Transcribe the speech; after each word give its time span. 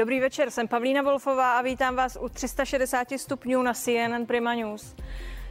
Dobrý 0.00 0.20
večer, 0.20 0.50
jsem 0.50 0.68
Pavlína 0.68 1.02
Wolfová 1.02 1.58
a 1.58 1.62
vítám 1.62 1.96
vás 1.96 2.18
u 2.20 2.28
360 2.28 3.08
stupňů 3.16 3.62
na 3.62 3.74
CNN 3.74 4.26
Prima 4.26 4.54
News. 4.54 4.94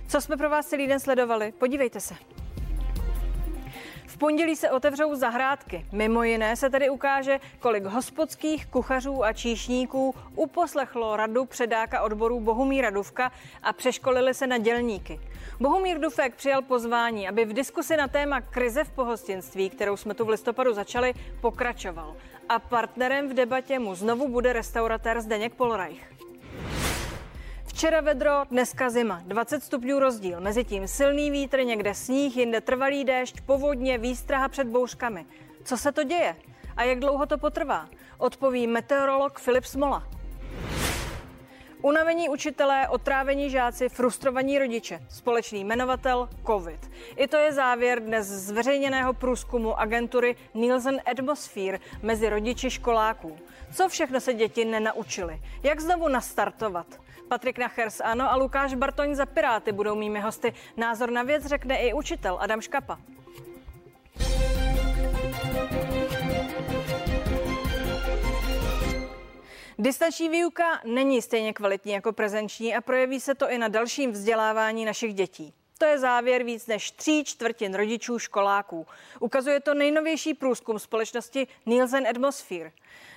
Co 0.08 0.22
jsme 0.22 0.38
pro 0.38 0.50
vás 0.50 0.68
celý 0.68 0.88
den 0.88 1.00
sledovali? 1.00 1.52
Podívejte 1.52 2.00
se. 2.00 2.16
Pondělí 4.20 4.56
se 4.56 4.72
otevřou 4.72 5.16
zahrádky. 5.16 5.86
Mimo 5.92 6.24
jiné 6.24 6.56
se 6.56 6.70
tedy 6.70 6.90
ukáže, 6.90 7.40
kolik 7.60 7.84
hospodských, 7.84 8.66
kuchařů 8.66 9.24
a 9.24 9.34
číšníků 9.34 10.16
uposlechlo 10.36 11.16
radu 11.18 11.46
předáka 11.46 12.02
odborů 12.02 12.40
Bohumíra 12.40 12.90
Duvka 12.90 13.32
a 13.64 13.74
přeškolili 13.74 14.34
se 14.34 14.48
na 14.48 14.58
dělníky. 14.58 15.20
Bohumír 15.60 16.00
Dufek 16.00 16.36
přijal 16.36 16.62
pozvání, 16.62 17.30
aby 17.30 17.46
v 17.46 17.54
diskusi 17.54 17.98
na 17.98 18.08
téma 18.08 18.42
krize 18.42 18.84
v 18.84 18.92
pohostinství, 18.92 19.70
kterou 19.70 19.98
jsme 19.98 20.14
tu 20.14 20.26
v 20.26 20.30
listopadu 20.30 20.74
začali, 20.74 21.14
pokračoval. 21.42 22.16
A 22.50 22.60
partnerem 22.60 23.30
v 23.30 23.34
debatě 23.34 23.80
mu 23.80 23.96
znovu 23.96 24.28
bude 24.28 24.54
restauratér 24.54 25.22
Zdeněk 25.22 25.54
Polreich. 25.54 26.19
Včera 27.80 28.02
vedro, 28.02 28.44
dneska 28.52 28.90
zima. 28.90 29.22
20 29.26 29.64
stupňů 29.64 30.00
rozdíl. 30.00 30.42
Mezitím 30.42 30.88
silný 30.88 31.32
vítr, 31.32 31.64
někde 31.64 31.94
sníh, 31.94 32.38
jinde 32.38 32.62
trvalý 32.62 33.06
déšť, 33.06 33.42
povodně, 33.42 33.98
výstraha 33.98 34.48
před 34.48 34.68
bouřkami. 34.68 35.26
Co 35.64 35.78
se 35.78 35.92
to 35.92 36.04
děje? 36.04 36.36
A 36.78 36.84
jak 36.84 37.00
dlouho 37.00 37.26
to 37.26 37.38
potrvá? 37.38 37.90
Odpoví 38.18 38.68
meteorolog 38.68 39.40
Filip 39.40 39.64
Smola. 39.64 40.08
Unavení 41.82 42.30
učitelé, 42.30 42.88
otrávení 42.90 43.50
žáci, 43.50 43.90
frustrovaní 43.90 44.60
rodiče. 44.60 45.00
Společný 45.10 45.64
jmenovatel 45.64 46.30
COVID. 46.48 46.92
I 47.16 47.28
to 47.28 47.38
je 47.38 47.54
závěr 47.54 48.04
dnes 48.04 48.28
zveřejněného 48.28 49.14
průzkumu 49.14 49.80
agentury 49.80 50.36
Nielsen 50.54 51.02
Atmosphere 51.12 51.80
mezi 52.02 52.30
rodiči 52.30 52.70
školáků. 52.70 53.38
Co 53.74 53.90
všechno 53.90 54.20
se 54.20 54.34
děti 54.34 54.66
nenaučily? 54.66 55.42
Jak 55.64 55.80
znovu 55.80 56.08
nastartovat? 56.08 57.09
Patrik 57.30 57.58
Nachers, 57.58 58.02
ano, 58.02 58.32
a 58.32 58.36
Lukáš 58.36 58.74
Bartoň 58.74 59.16
za 59.16 59.26
Piráty 59.26 59.72
budou 59.72 59.96
mými 59.96 60.20
hosty. 60.20 60.54
Názor 60.78 61.12
na 61.12 61.24
věc 61.24 61.46
řekne 61.46 61.78
i 61.78 61.94
učitel 61.94 62.38
Adam 62.42 62.62
Škapa. 62.62 63.00
Distanční 69.80 70.30
výuka 70.30 70.82
není 70.86 71.22
stejně 71.22 71.54
kvalitní 71.54 71.92
jako 71.92 72.14
prezenční 72.14 72.76
a 72.76 72.82
projeví 72.82 73.20
se 73.20 73.36
to 73.36 73.50
i 73.50 73.58
na 73.58 73.68
dalším 73.68 74.12
vzdělávání 74.12 74.86
našich 74.86 75.14
dětí. 75.14 75.54
To 75.78 75.86
je 75.86 76.00
závěr 76.00 76.44
víc 76.44 76.68
než 76.68 76.92
tří 76.92 77.24
čtvrtin 77.24 77.76
rodičů 77.76 78.20
školáků. 78.20 78.88
Ukazuje 79.20 79.60
to 79.60 79.74
nejnovější 79.74 80.34
průzkum 80.34 80.80
společnosti 80.80 81.48
Nielsen 81.66 82.08
Atmosphere. 82.08 82.72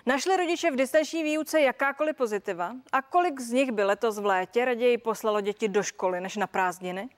Našli 0.07 0.37
rodiče 0.37 0.71
v 0.71 0.77
distanční 0.77 1.23
výuce 1.23 1.61
jakákoliv 1.61 2.17
pozitiva 2.17 2.73
a 2.93 3.03
kolik 3.03 3.41
z 3.41 3.53
nich 3.53 3.73
by 3.73 3.85
letos 3.85 4.19
v 4.19 4.25
létě 4.25 4.65
raději 4.65 4.99
poslalo 4.99 5.41
děti 5.41 5.69
do 5.69 5.83
školy 5.83 6.21
než 6.21 6.37
na 6.37 6.47
prázdniny? 6.47 7.09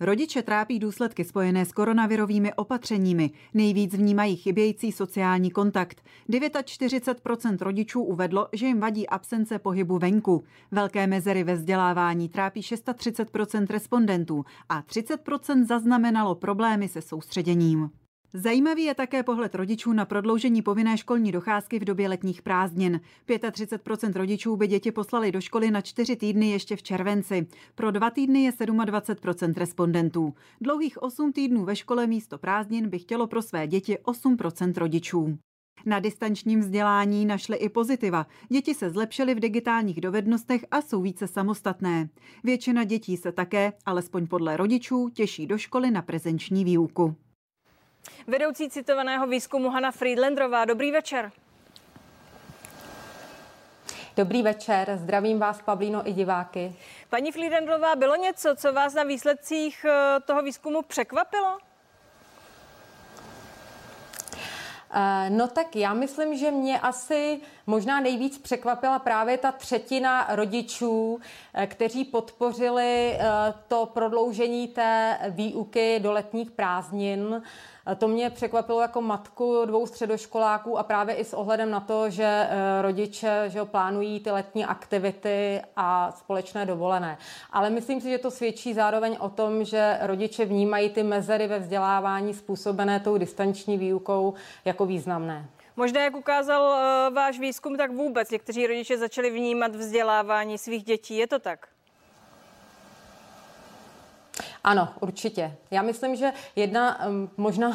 Rodiče 0.00 0.42
trápí 0.42 0.78
důsledky 0.78 1.24
spojené 1.24 1.66
s 1.66 1.72
koronavirovými 1.72 2.54
opatřeními. 2.54 3.30
Nejvíc 3.54 3.94
vnímají 3.94 4.36
chybějící 4.36 4.92
sociální 4.92 5.50
kontakt. 5.50 6.02
49% 6.28 7.56
rodičů 7.60 8.02
uvedlo, 8.02 8.48
že 8.52 8.66
jim 8.66 8.80
vadí 8.80 9.08
absence 9.08 9.58
pohybu 9.58 9.98
venku. 9.98 10.44
Velké 10.70 11.06
mezery 11.06 11.44
ve 11.44 11.54
vzdělávání 11.54 12.28
trápí 12.28 12.60
630% 12.60 13.66
respondentů 13.70 14.44
a 14.68 14.82
30% 14.82 15.66
zaznamenalo 15.66 16.34
problémy 16.34 16.88
se 16.88 17.02
soustředěním. 17.02 17.90
Zajímavý 18.32 18.82
je 18.82 18.94
také 18.94 19.22
pohled 19.22 19.54
rodičů 19.54 19.92
na 19.92 20.04
prodloužení 20.04 20.62
povinné 20.62 20.98
školní 20.98 21.32
docházky 21.32 21.78
v 21.78 21.84
době 21.84 22.08
letních 22.08 22.42
prázdnin. 22.42 23.00
35% 23.28 24.12
rodičů 24.12 24.56
by 24.56 24.66
děti 24.66 24.92
poslali 24.92 25.32
do 25.32 25.40
školy 25.40 25.70
na 25.70 25.80
čtyři 25.80 26.16
týdny 26.16 26.50
ještě 26.50 26.76
v 26.76 26.82
červenci. 26.82 27.46
Pro 27.74 27.90
dva 27.90 28.10
týdny 28.10 28.42
je 28.44 28.52
27 28.84 29.52
respondentů. 29.52 30.34
Dlouhých 30.60 31.02
8 31.02 31.32
týdnů 31.32 31.64
ve 31.64 31.76
škole 31.76 32.06
místo 32.06 32.38
prázdnin 32.38 32.88
by 32.88 32.98
chtělo 32.98 33.26
pro 33.26 33.42
své 33.42 33.66
děti 33.66 33.98
8% 34.04 34.72
rodičů. 34.76 35.38
Na 35.86 36.00
distančním 36.00 36.60
vzdělání 36.60 37.26
našly 37.26 37.56
i 37.56 37.68
pozitiva. 37.68 38.26
Děti 38.48 38.74
se 38.74 38.90
zlepšily 38.90 39.34
v 39.34 39.40
digitálních 39.40 40.00
dovednostech 40.00 40.64
a 40.70 40.82
jsou 40.82 41.02
více 41.02 41.26
samostatné. 41.26 42.08
Většina 42.44 42.84
dětí 42.84 43.16
se 43.16 43.32
také, 43.32 43.72
alespoň 43.86 44.26
podle 44.26 44.56
rodičů, 44.56 45.08
těší 45.08 45.46
do 45.46 45.58
školy 45.58 45.90
na 45.90 46.02
prezenční 46.02 46.64
výuku. 46.64 47.16
Vedoucí 48.26 48.70
citovaného 48.70 49.26
výzkumu 49.26 49.70
Hanna 49.70 49.90
Friedlandrová. 49.90 50.64
Dobrý 50.64 50.92
večer. 50.92 51.32
Dobrý 54.16 54.42
večer, 54.42 54.98
zdravím 55.02 55.38
vás, 55.38 55.62
Pavlíno, 55.62 56.08
i 56.08 56.12
diváky. 56.12 56.76
Paní 57.10 57.32
Friedlandrová, 57.32 57.96
bylo 57.96 58.16
něco, 58.16 58.56
co 58.56 58.72
vás 58.72 58.94
na 58.94 59.02
výsledcích 59.02 59.84
eh, 59.84 60.20
toho 60.20 60.42
výzkumu 60.42 60.82
překvapilo? 60.82 61.58
Eh, 64.90 65.30
no 65.30 65.48
tak 65.48 65.76
já 65.76 65.94
myslím, 65.94 66.36
že 66.36 66.50
mě 66.50 66.80
asi 66.80 67.40
možná 67.66 68.00
nejvíc 68.00 68.38
překvapila 68.38 68.98
právě 68.98 69.38
ta 69.38 69.52
třetina 69.52 70.26
rodičů, 70.30 71.20
eh, 71.54 71.66
kteří 71.66 72.04
podpořili 72.04 73.18
to 73.68 73.86
prodloužení 73.86 74.68
té 74.68 75.18
výuky 75.30 76.00
do 76.00 76.12
letních 76.12 76.50
prázdnin. 76.50 77.42
To 77.98 78.08
mě 78.08 78.30
překvapilo 78.30 78.80
jako 78.80 79.02
matku 79.02 79.64
dvou 79.64 79.86
středoškoláků 79.86 80.78
a 80.78 80.82
právě 80.82 81.14
i 81.14 81.24
s 81.24 81.34
ohledem 81.34 81.70
na 81.70 81.80
to, 81.80 82.10
že 82.10 82.24
eh, 82.24 82.82
rodiče 82.82 83.44
že 83.46 83.64
plánují 83.64 84.20
ty 84.20 84.30
letní 84.30 84.64
aktivity 84.64 85.62
a 85.76 86.12
společné 86.12 86.66
dovolené. 86.66 87.18
Ale 87.52 87.70
myslím 87.70 88.00
si, 88.00 88.10
že 88.10 88.18
to 88.18 88.30
svědčí 88.30 88.74
zároveň 88.74 89.16
o 89.20 89.28
tom, 89.28 89.64
že 89.64 89.98
rodiče 90.02 90.44
vnímají 90.44 90.90
ty 90.90 91.02
mezery 91.02 91.46
ve 91.46 91.58
vzdělávání 91.58 92.34
způsobené 92.34 93.00
tou 93.00 93.18
distanční 93.18 93.78
výukou 93.78 94.34
jako 94.64 94.86
významné. 94.86 95.48
Možná, 95.76 96.02
jak 96.02 96.16
ukázal 96.16 96.62
uh, 96.62 97.14
váš 97.14 97.38
výzkum, 97.38 97.76
tak 97.76 97.90
vůbec 97.90 98.30
někteří 98.30 98.66
rodiče 98.66 98.98
začali 98.98 99.30
vnímat 99.30 99.74
vzdělávání 99.74 100.58
svých 100.58 100.84
dětí. 100.84 101.16
Je 101.16 101.26
to 101.26 101.38
tak? 101.38 101.68
Ano, 104.66 104.88
určitě. 105.00 105.56
Já 105.70 105.82
myslím, 105.82 106.16
že 106.16 106.32
jedna 106.56 106.98
možná 107.36 107.72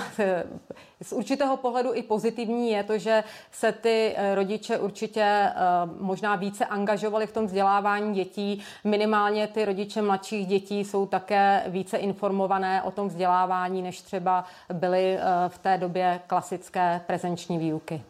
z 1.01 1.13
určitého 1.13 1.57
pohledu 1.57 1.93
i 1.93 2.03
pozitivní 2.03 2.71
je 2.71 2.83
to, 2.83 2.97
že 2.97 3.23
se 3.51 3.71
ty 3.71 4.13
eh, 4.15 4.35
rodiče 4.35 4.77
určitě 4.77 5.21
eh, 5.21 5.53
možná 5.99 6.35
více 6.35 6.65
angažovali 6.65 7.27
v 7.27 7.31
tom 7.31 7.45
vzdělávání 7.45 8.15
dětí. 8.15 8.63
Minimálně 8.83 9.47
ty 9.47 9.65
rodiče 9.65 10.01
mladších 10.01 10.47
dětí 10.47 10.85
jsou 10.85 11.05
také 11.05 11.63
více 11.67 11.97
informované 11.97 12.81
o 12.81 12.91
tom 12.91 13.07
vzdělávání, 13.07 13.81
než 13.81 14.01
třeba 14.01 14.45
byly 14.73 15.17
eh, 15.17 15.21
v 15.47 15.57
té 15.57 15.77
době 15.77 16.19
klasické 16.27 17.01
prezenční 17.07 17.57
výuky. 17.57 18.03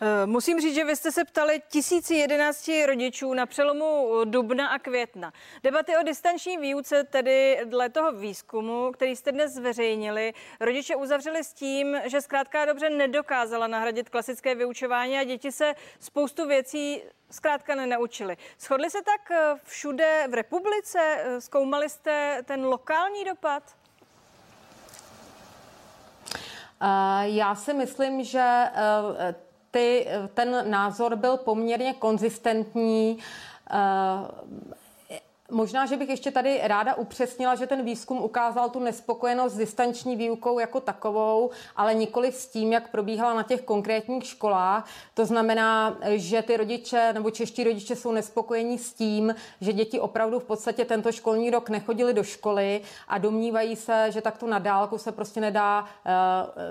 Eh, 0.00 0.26
musím 0.26 0.60
říct, 0.60 0.74
že 0.74 0.84
vy 0.84 0.96
jste 0.96 1.12
se 1.12 1.24
ptali 1.24 1.62
1011 1.68 2.86
rodičů 2.86 3.34
na 3.34 3.46
přelomu 3.46 4.10
dubna 4.24 4.68
a 4.68 4.78
května. 4.78 5.32
Debaty 5.62 5.92
o 5.96 6.02
distanční 6.02 6.58
výuce, 6.58 7.04
tedy 7.04 7.60
dle 7.64 7.88
toho 7.88 8.12
výzkumu, 8.12 8.92
který 8.92 9.16
jste 9.16 9.32
dnes 9.32 9.52
zveřejnili, 9.52 10.34
rodiče 10.60 10.96
uzavřeli 10.96 11.44
s 11.44 11.52
tím, 11.52 12.00
že 12.04 12.20
zkrátka 12.20 12.64
dobře 12.64 12.90
nedokázala 12.90 13.66
nahradit 13.66 14.08
klasické 14.08 14.54
vyučování 14.54 15.18
a 15.18 15.24
děti 15.24 15.52
se 15.52 15.74
spoustu 16.00 16.46
věcí 16.46 17.02
zkrátka 17.30 17.74
nenaučili. 17.74 18.36
Shodli 18.58 18.90
se 18.90 18.98
tak 19.02 19.30
eh, 19.30 19.54
všude 19.64 20.26
v 20.30 20.34
republice? 20.34 20.98
Eh, 21.18 21.40
zkoumali 21.40 21.88
jste 21.88 22.42
ten 22.44 22.64
lokální 22.64 23.24
dopad? 23.24 23.62
Já 27.22 27.54
si 27.54 27.74
myslím, 27.74 28.24
že 28.24 28.64
ty, 29.70 30.06
ten 30.34 30.70
názor 30.70 31.16
byl 31.16 31.36
poměrně 31.36 31.92
konzistentní. 31.94 33.18
Možná, 35.50 35.86
že 35.86 35.96
bych 35.96 36.08
ještě 36.08 36.30
tady 36.30 36.60
ráda 36.62 36.94
upřesnila, 36.94 37.54
že 37.54 37.66
ten 37.66 37.84
výzkum 37.84 38.18
ukázal 38.18 38.70
tu 38.70 38.78
nespokojenost 38.78 39.52
s 39.52 39.56
distanční 39.56 40.16
výukou 40.16 40.58
jako 40.58 40.80
takovou, 40.80 41.50
ale 41.76 41.94
nikoli 41.94 42.32
s 42.32 42.46
tím, 42.46 42.72
jak 42.72 42.90
probíhala 42.90 43.34
na 43.34 43.42
těch 43.42 43.62
konkrétních 43.62 44.26
školách. 44.26 44.88
To 45.14 45.26
znamená, 45.26 45.98
že 46.08 46.42
ty 46.42 46.56
rodiče 46.56 47.12
nebo 47.12 47.30
čeští 47.30 47.64
rodiče 47.64 47.96
jsou 47.96 48.12
nespokojení 48.12 48.78
s 48.78 48.92
tím, 48.92 49.34
že 49.60 49.72
děti 49.72 50.00
opravdu 50.00 50.38
v 50.38 50.44
podstatě 50.44 50.84
tento 50.84 51.12
školní 51.12 51.50
rok 51.50 51.68
nechodili 51.68 52.14
do 52.14 52.22
školy 52.22 52.80
a 53.08 53.18
domnívají 53.18 53.76
se, 53.76 54.06
že 54.12 54.20
takto 54.20 54.46
na 54.46 54.58
dálku 54.58 54.98
se 54.98 55.12
prostě 55.12 55.40
nedá 55.40 55.84
eh, 55.84 56.12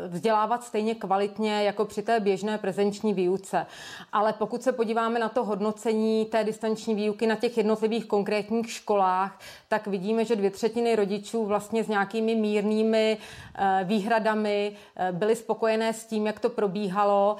vzdělávat 0.07 0.63
stejně 0.63 0.95
kvalitně 0.95 1.63
jako 1.63 1.85
při 1.85 2.01
té 2.01 2.19
běžné 2.19 2.57
prezenční 2.57 3.13
výuce. 3.13 3.65
Ale 4.11 4.33
pokud 4.33 4.63
se 4.63 4.71
podíváme 4.71 5.19
na 5.19 5.29
to 5.29 5.43
hodnocení 5.43 6.25
té 6.25 6.43
distanční 6.43 6.95
výuky 6.95 7.27
na 7.27 7.35
těch 7.35 7.57
jednotlivých 7.57 8.05
konkrétních 8.05 8.66
školách, 8.71 9.39
tak 9.67 9.87
vidíme, 9.87 10.25
že 10.25 10.35
dvě 10.35 10.51
třetiny 10.51 10.95
rodičů 10.95 11.45
vlastně 11.45 11.83
s 11.83 11.87
nějakými 11.87 12.35
mírnými 12.35 13.17
eh, 13.55 13.81
výhradami 13.83 14.77
eh, 14.95 15.11
byly 15.11 15.35
spokojené 15.35 15.93
s 15.93 16.05
tím, 16.05 16.27
jak 16.27 16.39
to 16.39 16.49
probíhalo, 16.49 17.37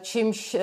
čímž 0.00 0.56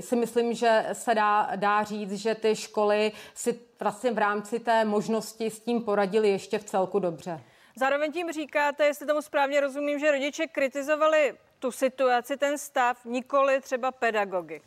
si 0.00 0.16
myslím, 0.16 0.54
že 0.54 0.86
se 0.92 1.14
dá, 1.14 1.50
dá 1.56 1.84
říct, 1.84 2.12
že 2.12 2.34
ty 2.34 2.56
školy 2.56 3.12
si 3.34 3.60
vlastně 3.80 4.10
v 4.10 4.18
rámci 4.18 4.60
té 4.60 4.84
možnosti 4.84 5.50
s 5.50 5.60
tím 5.60 5.82
poradili 5.82 6.28
ještě 6.28 6.58
v 6.58 6.64
celku 6.64 6.98
dobře. 6.98 7.40
Zároveň 7.76 8.12
tím 8.12 8.32
říkáte, 8.32 8.86
jestli 8.86 9.06
tomu 9.06 9.22
správně 9.22 9.60
rozumím, 9.60 9.98
že 9.98 10.10
rodiče 10.10 10.46
kritizovali 10.46 11.34
tu 11.58 11.72
situaci, 11.72 12.36
ten 12.36 12.58
stav, 12.58 13.04
nikoli 13.04 13.60
třeba 13.60 13.92
pedagogy. 13.92 14.60
Eh, 14.60 14.62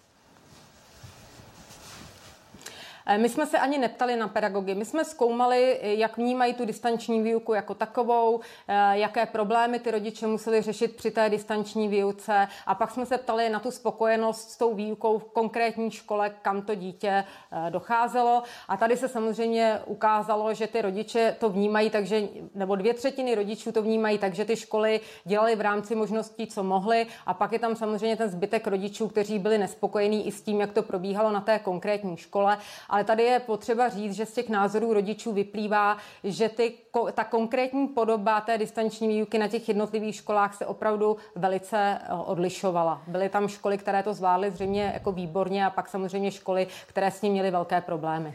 my 3.17 3.29
jsme 3.29 3.45
se 3.45 3.59
ani 3.59 3.77
neptali 3.77 4.15
na 4.15 4.27
pedagogy. 4.27 4.75
My 4.75 4.85
jsme 4.85 5.05
zkoumali, 5.05 5.79
jak 5.81 6.17
vnímají 6.17 6.53
tu 6.53 6.65
distanční 6.65 7.21
výuku 7.21 7.53
jako 7.53 7.73
takovou, 7.73 8.39
eh, 8.67 8.97
jaké 8.97 9.25
problémy 9.25 9.79
ty 9.79 9.91
rodiče 9.91 10.27
museli 10.27 10.61
řešit 10.61 10.95
při 10.95 11.11
té 11.11 11.29
distanční 11.29 11.87
výuce 11.87 12.47
a 12.65 12.75
pak 12.75 12.91
jsme 12.91 13.05
se 13.05 13.17
ptali 13.17 13.49
na 13.49 13.59
tu 13.59 13.71
spokojenost 13.71 14.51
s 14.51 14.57
tou 14.57 14.73
výukou 14.73 15.19
v 15.19 15.25
konkrétní 15.25 15.91
škole, 15.91 16.31
kam 16.41 16.61
to 16.61 16.75
dítě 16.75 17.23
eh, 17.51 17.71
docházelo. 17.71 18.43
A 18.67 18.77
tady 18.77 18.97
se 18.97 19.07
samozřejmě 19.07 19.79
ukázalo, 19.85 20.53
že 20.53 20.67
ty 20.67 20.81
rodiče 20.81 21.35
to 21.39 21.49
vnímají, 21.49 21.89
takže, 21.89 22.21
nebo 22.55 22.75
dvě 22.75 22.93
třetiny 22.93 23.35
rodičů 23.35 23.71
to 23.71 23.81
vnímají, 23.81 24.17
takže 24.17 24.45
ty 24.45 24.55
školy 24.55 24.99
dělali 25.23 25.55
v 25.55 25.61
rámci 25.61 25.95
možností, 25.95 26.47
co 26.47 26.63
mohly. 26.63 27.07
A 27.25 27.33
pak 27.33 27.51
je 27.51 27.59
tam 27.59 27.75
samozřejmě 27.75 28.15
ten 28.15 28.29
zbytek 28.29 28.67
rodičů, 28.67 29.07
kteří 29.07 29.39
byli 29.39 29.57
nespokojení 29.57 30.27
i 30.27 30.31
s 30.31 30.41
tím, 30.41 30.61
jak 30.61 30.73
to 30.73 30.83
probíhalo 30.83 31.31
na 31.31 31.41
té 31.41 31.59
konkrétní 31.59 32.17
škole 32.17 32.57
ale 32.95 33.03
tady 33.03 33.23
je 33.23 33.39
potřeba 33.39 33.89
říct, 33.89 34.15
že 34.15 34.25
z 34.25 34.33
těch 34.33 34.49
názorů 34.49 34.93
rodičů 34.93 35.31
vyplývá, 35.31 35.97
že 36.23 36.49
ty, 36.49 36.73
ta 37.13 37.23
konkrétní 37.23 37.87
podoba 37.87 38.41
té 38.41 38.57
distanční 38.57 39.07
výuky 39.07 39.37
na 39.37 39.47
těch 39.47 39.67
jednotlivých 39.67 40.15
školách 40.15 40.55
se 40.55 40.65
opravdu 40.65 41.17
velice 41.35 41.77
eh, 41.77 42.13
odlišovala. 42.13 43.01
Byly 43.07 43.29
tam 43.29 43.47
školy, 43.47 43.77
které 43.77 44.03
to 44.03 44.13
zvládly 44.13 44.51
zřejmě 44.51 44.91
jako 44.93 45.11
výborně 45.11 45.65
a 45.65 45.69
pak 45.69 45.89
samozřejmě 45.89 46.31
školy, 46.31 46.67
které 46.87 47.11
s 47.11 47.19
tím 47.19 47.31
měly 47.31 47.51
velké 47.51 47.81
problémy. 47.81 48.33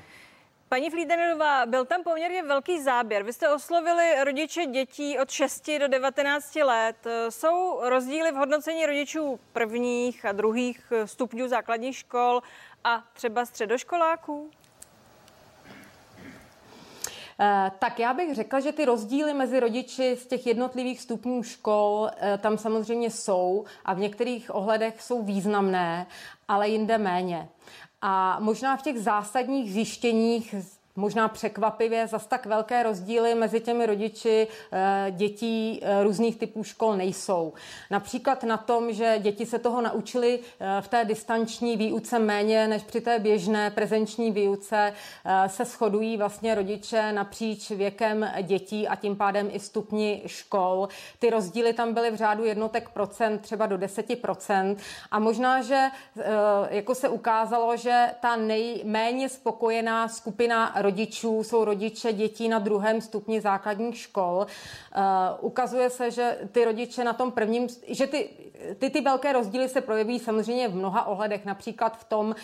Paní 0.70 0.90
Flídenerová, 0.90 1.66
byl 1.66 1.84
tam 1.84 2.02
poměrně 2.02 2.42
velký 2.42 2.82
záběr. 2.82 3.22
Vy 3.22 3.32
jste 3.32 3.48
oslovili 3.48 4.24
rodiče 4.24 4.66
dětí 4.66 5.18
od 5.18 5.30
6 5.30 5.70
do 5.78 5.88
19 5.88 6.56
let. 6.56 6.96
Jsou 7.28 7.80
rozdíly 7.82 8.32
v 8.32 8.34
hodnocení 8.34 8.86
rodičů 8.86 9.40
prvních 9.52 10.24
a 10.24 10.32
druhých 10.32 10.92
stupňů 11.04 11.48
základních 11.48 11.96
škol 11.96 12.42
a 12.84 13.04
třeba 13.14 13.46
středoškoláků? 13.46 14.50
Eh, 17.42 17.70
tak 17.78 17.98
já 17.98 18.14
bych 18.14 18.34
řekla, 18.34 18.60
že 18.60 18.72
ty 18.72 18.84
rozdíly 18.84 19.34
mezi 19.34 19.60
rodiči 19.60 20.16
z 20.16 20.26
těch 20.26 20.46
jednotlivých 20.46 21.00
stupňů 21.00 21.42
škol 21.42 22.10
eh, 22.16 22.38
tam 22.38 22.58
samozřejmě 22.58 23.10
jsou 23.10 23.64
a 23.84 23.94
v 23.94 23.98
některých 23.98 24.54
ohledech 24.54 25.02
jsou 25.02 25.22
významné, 25.22 26.06
ale 26.48 26.68
jinde 26.68 26.98
méně. 26.98 27.48
A 28.02 28.40
možná 28.40 28.76
v 28.76 28.82
těch 28.82 28.98
zásadních 28.98 29.72
zjištěních 29.72 30.54
možná 30.96 31.28
překvapivě 31.28 32.06
zas 32.06 32.26
tak 32.26 32.46
velké 32.46 32.82
rozdíly 32.82 33.34
mezi 33.34 33.60
těmi 33.60 33.86
rodiči 33.86 34.48
eh, 34.72 35.10
dětí 35.10 35.80
eh, 35.82 36.02
různých 36.02 36.36
typů 36.36 36.64
škol 36.64 36.96
nejsou. 36.96 37.52
Například 37.90 38.44
na 38.44 38.56
tom, 38.56 38.92
že 38.92 39.18
děti 39.18 39.46
se 39.46 39.58
toho 39.58 39.80
naučili 39.80 40.40
eh, 40.60 40.80
v 40.80 40.88
té 40.88 41.04
distanční 41.04 41.76
výuce 41.76 42.18
méně 42.18 42.68
než 42.68 42.82
při 42.82 43.00
té 43.00 43.18
běžné 43.18 43.70
prezenční 43.70 44.30
výuce, 44.30 44.92
se 45.46 45.64
shodují 45.64 46.16
vlastně 46.16 46.54
rodiče 46.54 47.12
napříč 47.12 47.70
věkem 47.70 48.30
dětí 48.42 48.88
a 48.88 48.96
tím 48.96 49.16
pádem 49.16 49.48
i 49.52 49.60
stupni 49.60 50.22
škol. 50.26 50.88
Ty 51.18 51.30
rozdíly 51.30 51.72
tam 51.72 51.94
byly 51.94 52.10
v 52.10 52.14
řádu 52.14 52.44
jednotek 52.44 52.88
procent, 52.88 53.38
třeba 53.38 53.66
do 53.66 53.76
deseti 53.76 54.16
procent. 54.16 54.78
A 55.10 55.18
možná, 55.18 55.62
že 55.62 55.88
jako 56.70 56.94
se 56.94 57.08
ukázalo, 57.08 57.76
že 57.76 58.06
ta 58.20 58.36
nejméně 58.36 59.28
spokojená 59.28 60.08
skupina 60.08 60.74
rodičů, 60.82 61.44
jsou 61.44 61.64
rodiče 61.64 62.12
dětí 62.12 62.48
na 62.48 62.58
druhém 62.58 63.00
stupni 63.00 63.40
základních 63.40 63.98
škol. 63.98 64.46
Uh, 64.96 65.02
ukazuje 65.40 65.90
se, 65.90 66.10
že 66.10 66.38
ty 66.52 66.64
rodiče 66.64 67.04
na 67.04 67.12
tom 67.12 67.30
prvním, 67.30 67.68
že 67.88 68.06
ty, 68.06 68.28
ty, 68.78 68.90
ty 68.90 69.00
velké 69.00 69.32
rozdíly 69.32 69.68
se 69.68 69.80
projeví 69.80 70.18
samozřejmě 70.18 70.68
v 70.68 70.74
mnoha 70.74 71.06
ohledech, 71.06 71.44
například 71.44 71.96
v 71.96 72.04
tom, 72.04 72.26
uh, 72.26 72.34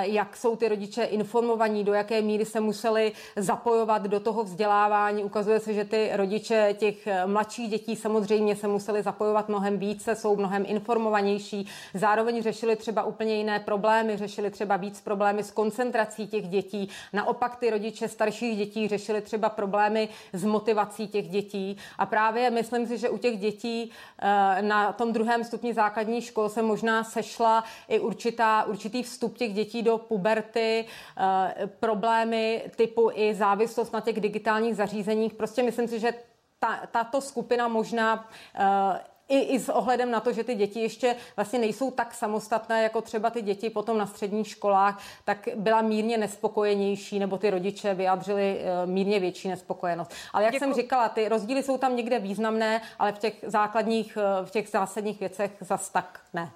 jak 0.00 0.36
jsou 0.36 0.56
ty 0.56 0.68
rodiče 0.68 1.02
informovaní, 1.04 1.84
do 1.84 1.92
jaké 1.92 2.22
míry 2.22 2.44
se 2.44 2.60
museli 2.60 3.12
zapojovat 3.36 4.02
do 4.02 4.20
toho 4.20 4.44
vzdělávání. 4.44 5.24
Ukazuje 5.24 5.60
se, 5.60 5.74
že 5.74 5.84
ty 5.84 6.10
rodiče 6.12 6.74
těch 6.78 7.06
eh, 7.06 7.26
mladších 7.26 7.70
dětí 7.70 7.96
samozřejmě 7.96 8.56
se 8.56 8.68
museli 8.68 9.02
zapojovat 9.02 9.48
mnohem 9.48 9.78
více, 9.78 10.14
jsou 10.14 10.36
mnohem 10.36 10.64
informovanější. 10.66 11.68
Zároveň 11.94 12.42
řešili 12.42 12.76
třeba 12.76 13.02
úplně 13.02 13.34
jiné 13.34 13.60
problémy, 13.60 14.16
řešili 14.16 14.50
třeba 14.50 14.76
víc 14.76 15.00
problémy 15.00 15.44
s 15.44 15.50
koncentrací 15.50 16.26
těch 16.26 16.48
dětí. 16.48 16.88
Naopak 17.12 17.56
ty 17.56 17.70
rodiče 17.70 17.83
rodiče 17.84 18.08
starších 18.08 18.56
dětí 18.56 18.88
řešili 18.88 19.20
třeba 19.20 19.48
problémy 19.48 20.08
s 20.32 20.44
motivací 20.44 21.08
těch 21.08 21.28
dětí. 21.28 21.76
A 21.98 22.06
právě 22.06 22.50
myslím 22.50 22.86
si, 22.86 22.98
že 22.98 23.08
u 23.08 23.18
těch 23.18 23.38
dětí 23.38 23.90
eh, 24.18 24.62
na 24.62 24.92
tom 24.92 25.12
druhém 25.12 25.44
stupni 25.44 25.74
základní 25.74 26.20
škol 26.20 26.48
se 26.48 26.62
možná 26.62 27.04
sešla 27.04 27.64
i 27.88 28.00
určitá, 28.00 28.64
určitý 28.64 29.02
vstup 29.02 29.36
těch 29.36 29.52
dětí 29.52 29.82
do 29.82 29.98
puberty, 29.98 30.84
eh, 30.84 31.66
problémy 31.80 32.62
typu 32.76 33.10
i 33.14 33.34
závislost 33.34 33.92
na 33.92 34.00
těch 34.00 34.20
digitálních 34.20 34.76
zařízeních. 34.76 35.34
Prostě 35.34 35.62
myslím 35.62 35.88
si, 35.88 36.00
že 36.00 36.14
ta, 36.58 36.80
tato 36.90 37.20
skupina 37.20 37.68
možná 37.68 38.14
uh, 38.14 38.96
i, 39.28 39.38
i 39.38 39.60
s 39.60 39.68
ohledem 39.68 40.10
na 40.10 40.20
to, 40.20 40.32
že 40.32 40.44
ty 40.44 40.54
děti 40.54 40.80
ještě 40.80 41.16
vlastně 41.36 41.58
nejsou 41.58 41.90
tak 41.90 42.14
samostatné, 42.14 42.82
jako 42.82 43.00
třeba 43.00 43.30
ty 43.30 43.42
děti 43.42 43.70
potom 43.70 43.98
na 43.98 44.06
středních 44.06 44.48
školách, 44.48 45.02
tak 45.24 45.48
byla 45.56 45.82
mírně 45.82 46.18
nespokojenější, 46.18 47.18
nebo 47.18 47.38
ty 47.38 47.50
rodiče 47.50 47.94
vyjádřili 47.94 48.60
uh, 48.60 48.90
mírně 48.90 49.20
větší 49.20 49.48
nespokojenost. 49.48 50.14
Ale 50.32 50.44
jak 50.44 50.52
Děkuji. 50.52 50.64
jsem 50.64 50.82
říkala, 50.82 51.08
ty 51.08 51.28
rozdíly 51.28 51.62
jsou 51.62 51.78
tam 51.78 51.96
někde 51.96 52.18
významné, 52.18 52.82
ale 52.98 53.12
v 53.12 53.18
těch 53.18 53.34
základních, 53.46 54.18
uh, 54.40 54.46
v 54.46 54.50
těch 54.50 54.68
zásadních 54.68 55.20
věcech 55.20 55.50
zas 55.60 55.90
tak 55.90 56.20
ne. 56.32 56.50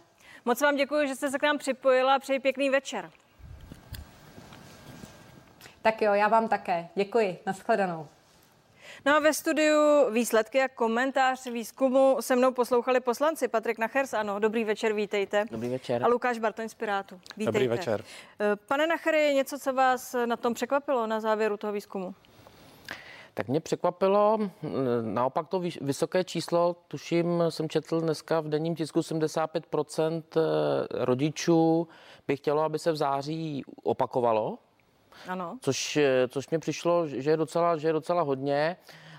Moc 0.45 0.61
vám 0.61 0.77
děkuji, 0.77 1.09
že 1.09 1.15
jste 1.15 1.31
se 1.31 1.39
k 1.39 1.43
nám 1.43 1.59
připojila 1.59 2.15
a 2.15 2.19
přeji 2.19 2.41
pěkný 2.41 2.71
večer. 2.71 3.11
Tak 5.83 6.03
jo, 6.03 6.13
já 6.13 6.29
vám 6.29 6.49
také. 6.49 6.89
Děkuji. 6.95 7.39
Naschledanou. 7.47 8.09
No 9.09 9.15
a 9.15 9.19
ve 9.19 9.33
studiu 9.33 10.11
výsledky 10.11 10.63
a 10.63 10.69
komentář 10.69 11.47
výzkumu 11.47 12.17
se 12.21 12.37
mnou 12.37 12.53
poslouchali 12.53 13.01
poslanci 13.01 13.49
Patrik 13.49 13.79
Nachers, 13.79 14.15
ano, 14.15 14.39
dobrý 14.39 14.65
večer, 14.65 14.93
vítejte. 14.93 15.45
Dobrý 15.51 15.69
večer. 15.69 16.05
A 16.05 16.09
Lukáš 16.09 16.39
Bartoň 16.39 16.69
z 16.69 16.75
Pirátu, 16.75 17.21
vítejte. 17.37 17.59
Dobrý 17.59 17.69
večer. 17.69 18.05
Eh, 18.41 18.57
pane 18.57 18.87
Nachery, 18.87 19.21
je 19.21 19.35
něco, 19.35 19.59
co 19.59 19.73
vás 19.73 20.17
na 20.27 20.37
tom 20.37 20.55
překvapilo 20.55 21.07
na 21.07 21.21
závěru 21.21 21.57
toho 21.57 21.73
výzkumu? 21.73 22.15
Tak 23.35 23.49
mě 23.49 23.61
překvapilo 23.61 24.39
naopak 25.03 25.49
to 25.49 25.63
vysoké 25.81 26.25
číslo, 26.25 26.77
tuším, 26.89 27.43
jsem 27.49 27.69
četl 27.69 28.01
dneska 28.01 28.41
v 28.41 28.49
denním 28.49 28.77
tisku 28.77 29.01
75% 29.01 30.23
eh, 30.37 30.41
rodičů 31.05 31.89
by 32.27 32.37
chtělo, 32.37 32.63
aby 32.63 32.79
se 32.79 32.93
v 32.93 32.97
září 32.97 33.65
opakovalo 33.83 34.59
ano. 35.29 35.59
Což, 35.61 35.97
eh, 35.97 36.29
což 36.29 36.51
mě 36.51 36.59
přišlo, 36.59 37.09
že 37.09 37.31
je, 37.31 37.37
docela, 37.37 37.77
že 37.77 37.89
je 37.89 37.93
docela 37.93 38.23
hodně. 38.23 38.77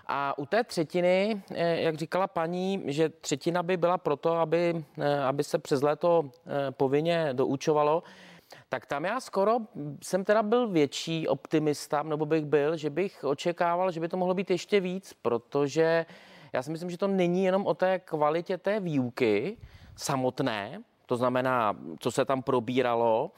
A 0.08 0.38
u 0.38 0.46
té 0.46 0.64
třetiny, 0.64 1.44
eh, 1.56 1.82
jak 1.82 1.96
říkala 1.96 2.28
paní, 2.28 2.84
že 2.86 3.10
třetina 3.10 3.64
by 3.64 3.78
byla 3.78 3.98
proto, 3.98 4.36
aby, 4.36 4.86
eh, 5.02 5.20
aby 5.20 5.44
se 5.44 5.60
přes 5.60 5.82
léto 5.82 6.32
povinně 6.72 7.30
doučovalo, 7.34 8.04
tak 8.70 8.86
tam 8.86 9.06
já 9.06 9.20
skoro 9.20 9.58
jsem 10.04 10.24
teda 10.24 10.44
byl 10.44 10.68
větší 10.68 11.28
optimista, 11.28 12.04
nebo 12.04 12.26
bych 12.26 12.46
byl, 12.46 12.78
že 12.78 12.90
bych 12.90 13.24
očekával, 13.24 13.92
že 13.92 14.00
by 14.00 14.08
to 14.08 14.18
mohlo 14.18 14.34
být 14.34 14.50
ještě 14.50 14.80
víc, 14.80 15.14
protože 15.22 16.06
já 16.54 16.64
si 16.64 16.72
myslím, 16.72 16.90
že 16.90 16.98
to 16.98 17.08
není 17.08 17.44
jenom 17.44 17.66
o 17.66 17.74
té 17.74 18.00
kvalitě 18.00 18.58
té 18.58 18.80
výuky 18.80 19.58
samotné, 19.96 20.82
to 21.06 21.16
znamená, 21.16 21.78
co 22.00 22.12
se 22.12 22.26
tam 22.26 22.42
probíralo, 22.42 23.32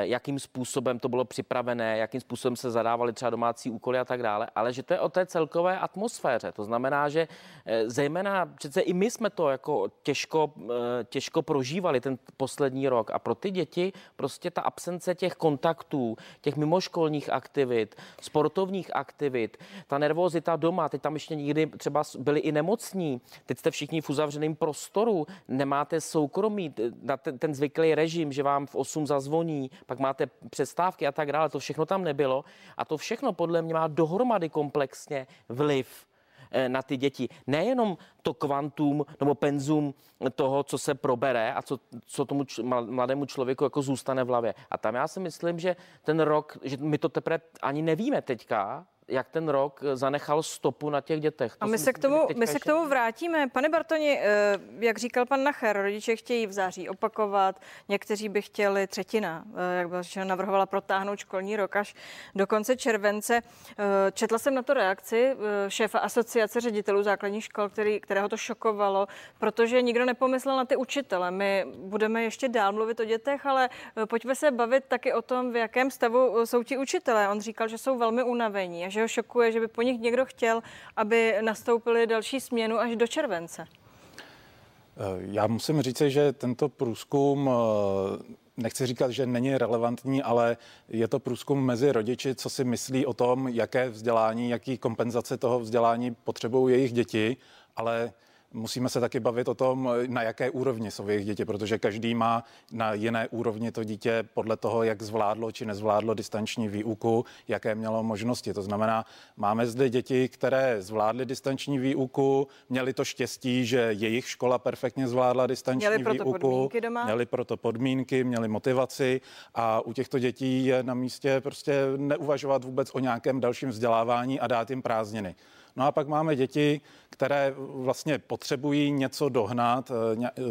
jakým 0.00 0.38
způsobem 0.38 0.98
to 0.98 1.08
bylo 1.08 1.24
připravené, 1.24 1.98
jakým 1.98 2.20
způsobem 2.20 2.56
se 2.56 2.70
zadávaly 2.70 3.12
třeba 3.12 3.30
domácí 3.30 3.70
úkoly 3.70 3.98
a 3.98 4.04
tak 4.04 4.22
dále, 4.22 4.48
ale 4.54 4.72
že 4.72 4.82
to 4.82 4.94
je 4.94 5.00
o 5.00 5.08
té 5.08 5.26
celkové 5.26 5.78
atmosféře. 5.78 6.52
To 6.52 6.64
znamená, 6.64 7.08
že 7.08 7.28
eh, 7.66 7.90
zejména 7.90 8.46
přece 8.46 8.80
i 8.80 8.92
my 8.92 9.10
jsme 9.10 9.30
to 9.30 9.48
jako 9.48 9.88
těžko, 10.02 10.52
eh, 10.64 11.04
těžko 11.04 11.42
prožívali 11.42 12.00
ten 12.00 12.18
poslední 12.36 12.88
rok 12.88 13.10
a 13.10 13.18
pro 13.18 13.34
ty 13.34 13.50
děti 13.50 13.92
prostě 14.16 14.50
ta 14.50 14.60
absence 14.60 15.14
těch 15.14 15.34
kontaktů, 15.34 16.16
těch 16.40 16.56
mimoškolních 16.56 17.30
aktivit, 17.30 17.96
sportovních 18.20 18.96
aktivit, 18.96 19.56
ta 19.86 19.98
nervozita 19.98 20.56
doma, 20.56 20.88
teď 20.88 21.02
tam 21.02 21.14
ještě 21.14 21.34
nikdy 21.34 21.66
třeba 21.66 22.02
byli 22.18 22.40
i 22.40 22.52
nemocní, 22.52 23.20
teď 23.46 23.58
jste 23.58 23.70
všichni 23.70 24.00
v 24.00 24.10
uzavřeném 24.10 24.54
prostoru, 24.54 25.26
nemáte 25.48 26.00
soukromí, 26.00 26.74
ten, 27.22 27.38
ten 27.38 27.54
zvyklý 27.54 27.94
režim, 27.94 28.32
že 28.32 28.42
vám 28.42 28.66
v 28.66 28.74
8 28.74 29.06
zazvoní, 29.06 29.57
učení, 29.58 29.70
pak 29.86 29.98
máte 29.98 30.26
přestávky 30.50 31.06
a 31.06 31.12
tak 31.12 31.32
dále. 31.32 31.48
To 31.48 31.58
všechno 31.58 31.86
tam 31.86 32.04
nebylo. 32.04 32.44
A 32.76 32.84
to 32.84 32.96
všechno 32.96 33.32
podle 33.32 33.62
mě 33.62 33.74
má 33.74 33.86
dohromady 33.88 34.48
komplexně 34.48 35.26
vliv 35.48 36.06
eh, 36.50 36.68
na 36.68 36.82
ty 36.82 36.96
děti. 36.96 37.28
Nejenom 37.46 37.98
to 38.22 38.34
kvantum 38.34 39.04
nebo 39.20 39.34
penzum 39.34 39.94
toho, 40.34 40.62
co 40.62 40.78
se 40.78 40.94
probere 40.94 41.52
a 41.52 41.62
co, 41.62 41.78
co 42.06 42.24
tomu 42.24 42.44
č, 42.44 42.62
mladému 42.62 43.26
člověku 43.26 43.64
jako 43.64 43.82
zůstane 43.82 44.24
v 44.24 44.28
hlavě. 44.28 44.54
A 44.70 44.78
tam 44.78 44.94
já 44.94 45.08
si 45.08 45.20
myslím, 45.20 45.58
že 45.58 45.76
ten 46.02 46.20
rok, 46.20 46.58
že 46.62 46.76
my 46.76 46.98
to 46.98 47.08
teprve 47.08 47.40
ani 47.62 47.82
nevíme 47.82 48.22
teďka, 48.22 48.86
jak 49.08 49.28
ten 49.28 49.48
rok 49.48 49.80
zanechal 49.94 50.42
stopu 50.42 50.90
na 50.90 51.00
těch 51.00 51.20
dětech. 51.20 51.56
To 51.56 51.64
a 51.64 51.66
my 51.66 51.78
se, 51.78 51.92
k 51.92 51.98
tomu, 51.98 52.26
my 52.36 52.46
se 52.46 52.58
k 52.58 52.64
tomu 52.64 52.88
vrátíme. 52.88 53.48
Pane 53.48 53.68
Bartoni, 53.68 54.20
eh, 54.22 54.58
jak 54.80 54.98
říkal 54.98 55.26
pan 55.26 55.44
Nacher, 55.44 55.82
rodiče 55.82 56.16
chtějí 56.16 56.46
v 56.46 56.52
září 56.52 56.88
opakovat, 56.88 57.60
někteří 57.88 58.28
by 58.28 58.42
chtěli 58.42 58.86
třetina, 58.86 59.44
eh, 59.56 59.78
jak 59.78 59.88
byla 59.88 60.02
navrhovala 60.24 60.66
protáhnout 60.66 61.18
školní 61.18 61.56
rok 61.56 61.76
až 61.76 61.94
do 62.34 62.46
konce 62.46 62.76
července. 62.76 63.42
Eh, 63.78 64.12
četla 64.12 64.38
jsem 64.38 64.54
na 64.54 64.62
to 64.62 64.74
reakci 64.74 65.36
šéfa 65.68 65.98
asociace 65.98 66.60
ředitelů 66.60 67.02
základních 67.02 67.44
škol, 67.44 67.68
který, 67.68 68.00
kterého 68.00 68.28
to 68.28 68.36
šokovalo, 68.36 69.06
protože 69.38 69.82
nikdo 69.82 70.04
nepomyslel 70.04 70.56
na 70.56 70.64
ty 70.64 70.76
učitele. 70.76 71.30
My 71.30 71.64
budeme 71.76 72.22
ještě 72.22 72.48
dál 72.48 72.72
mluvit 72.72 73.00
o 73.00 73.04
dětech, 73.04 73.46
ale 73.46 73.70
pojďme 74.08 74.34
se 74.34 74.50
bavit 74.50 74.84
taky 74.88 75.12
o 75.12 75.22
tom, 75.22 75.52
v 75.52 75.56
jakém 75.56 75.90
stavu 75.90 76.46
jsou 76.46 76.62
ti 76.62 76.78
učitelé. 76.78 77.28
On 77.28 77.40
říkal, 77.40 77.68
že 77.68 77.78
jsou 77.78 77.98
velmi 77.98 78.22
unavení 78.22 78.84
a 78.84 78.88
že 78.88 78.97
že 78.98 79.02
ho 79.02 79.08
šokuje, 79.08 79.52
že 79.52 79.60
by 79.60 79.68
po 79.68 79.82
nich 79.82 80.00
někdo 80.00 80.24
chtěl, 80.24 80.62
aby 80.96 81.34
nastoupili 81.40 82.06
další 82.06 82.40
směnu 82.40 82.78
až 82.78 82.96
do 82.96 83.06
července. 83.06 83.64
Eh, 83.64 85.18
já 85.20 85.46
musím 85.46 85.82
říct, 85.82 86.00
že 86.00 86.32
tento 86.32 86.68
průzkum 86.68 87.50
eh, 87.50 88.34
nechci 88.56 88.86
říkat, 88.86 89.10
že 89.10 89.26
není 89.26 89.58
relevantní, 89.58 90.22
ale 90.22 90.56
je 90.88 91.08
to 91.08 91.18
průzkum 91.18 91.66
mezi 91.66 91.92
rodiči, 91.92 92.34
co 92.34 92.50
si 92.50 92.64
myslí 92.64 93.06
o 93.06 93.14
tom, 93.14 93.48
jaké 93.48 93.88
vzdělání, 93.88 94.50
jaký 94.50 94.78
kompenzace 94.78 95.36
toho 95.36 95.60
vzdělání 95.60 96.14
potřebují 96.14 96.74
jejich 96.74 96.92
děti, 96.92 97.36
ale 97.76 98.12
Musíme 98.52 98.88
se 98.88 99.00
taky 99.00 99.20
bavit 99.20 99.48
o 99.48 99.54
tom, 99.54 99.90
na 100.06 100.22
jaké 100.22 100.50
úrovni 100.50 100.90
jsou 100.90 101.08
jejich 101.08 101.26
děti, 101.26 101.44
protože 101.44 101.78
každý 101.78 102.14
má 102.14 102.44
na 102.72 102.92
jiné 102.92 103.28
úrovni 103.28 103.72
to 103.72 103.84
dítě 103.84 104.24
podle 104.34 104.56
toho, 104.56 104.82
jak 104.82 105.02
zvládlo 105.02 105.52
či 105.52 105.66
nezvládlo 105.66 106.14
distanční 106.14 106.68
výuku, 106.68 107.24
jaké 107.48 107.74
mělo 107.74 108.02
možnosti. 108.02 108.54
To 108.54 108.62
znamená, 108.62 109.04
máme 109.36 109.66
zde 109.66 109.90
děti, 109.90 110.28
které 110.28 110.82
zvládly 110.82 111.26
distanční 111.26 111.78
výuku, 111.78 112.48
měli 112.68 112.92
to 112.92 113.04
štěstí, 113.04 113.66
že 113.66 113.78
jejich 113.78 114.28
škola 114.28 114.58
perfektně 114.58 115.08
zvládla 115.08 115.46
distanční 115.46 115.88
měli 115.88 116.12
výuku, 116.12 116.68
doma. 116.82 117.04
měli 117.04 117.26
proto 117.26 117.56
podmínky, 117.56 118.24
měli 118.24 118.48
motivaci 118.48 119.20
a 119.54 119.80
u 119.80 119.92
těchto 119.92 120.18
dětí 120.18 120.66
je 120.66 120.82
na 120.82 120.94
místě 120.94 121.40
prostě 121.40 121.72
neuvažovat 121.96 122.64
vůbec 122.64 122.90
o 122.92 122.98
nějakém 122.98 123.40
dalším 123.40 123.68
vzdělávání 123.68 124.40
a 124.40 124.46
dát 124.46 124.70
jim 124.70 124.82
prázdniny. 124.82 125.34
No 125.76 125.86
a 125.86 125.92
pak 125.92 126.08
máme 126.08 126.36
děti, 126.36 126.80
které 127.10 127.54
vlastně 127.56 128.18
potřebují 128.18 128.90
něco 128.90 129.28
dohnat, 129.28 129.90
eh, 129.90 130.26
eh, 130.26 130.42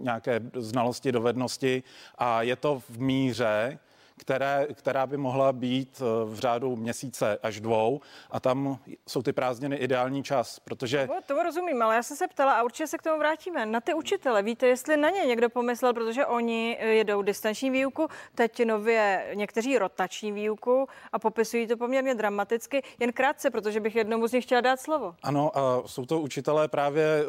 nějaké 0.00 0.40
znalosti, 0.54 1.12
dovednosti 1.12 1.82
a 2.18 2.42
je 2.42 2.56
to 2.56 2.82
v 2.88 2.98
míře, 3.00 3.78
které, 4.18 4.66
která 4.74 5.06
by 5.06 5.16
mohla 5.16 5.52
být 5.52 6.02
eh, 6.02 6.24
v 6.24 6.38
řádu 6.38 6.76
měsíce 6.76 7.38
až 7.42 7.60
dvou 7.60 8.00
a 8.30 8.40
tam 8.40 8.78
jsou 9.08 9.22
ty 9.22 9.32
prázdniny 9.32 9.76
ideální 9.76 10.22
čas, 10.22 10.58
protože... 10.58 11.06
To, 11.06 11.34
to 11.34 11.42
rozumím, 11.42 11.82
ale 11.82 11.94
já 11.94 12.02
jsem 12.02 12.16
se 12.16 12.28
ptala 12.28 12.52
a 12.52 12.62
určitě 12.62 12.86
se 12.86 12.98
k 12.98 13.02
tomu 13.02 13.18
vrátíme. 13.18 13.66
Na 13.66 13.80
ty 13.80 13.94
učitele, 13.94 14.42
víte, 14.42 14.66
jestli 14.66 14.96
na 14.96 15.10
ně 15.10 15.20
někdo 15.20 15.50
pomyslel, 15.50 15.94
protože 15.94 16.26
oni 16.26 16.76
eh, 16.80 16.86
jedou 16.86 17.22
distanční 17.22 17.70
výuku, 17.70 18.08
teď 18.34 18.64
nově 18.64 19.30
někteří 19.34 19.78
rotační 19.78 20.32
výuku 20.32 20.88
a 21.12 21.18
popisují 21.18 21.66
to 21.66 21.76
poměrně 21.76 22.14
dramaticky. 22.14 22.82
Jen 23.00 23.12
krátce, 23.12 23.50
protože 23.50 23.80
bych 23.80 23.96
jednomu 23.96 24.26
z 24.26 24.32
nich 24.32 24.44
chtěla 24.44 24.60
dát 24.60 24.80
slovo. 24.80 25.14
Ano, 25.22 25.58
a 25.58 25.82
jsou 25.86 26.06
to 26.06 26.20
učitelé 26.20 26.68
právě 26.68 27.04
eh, 27.04 27.24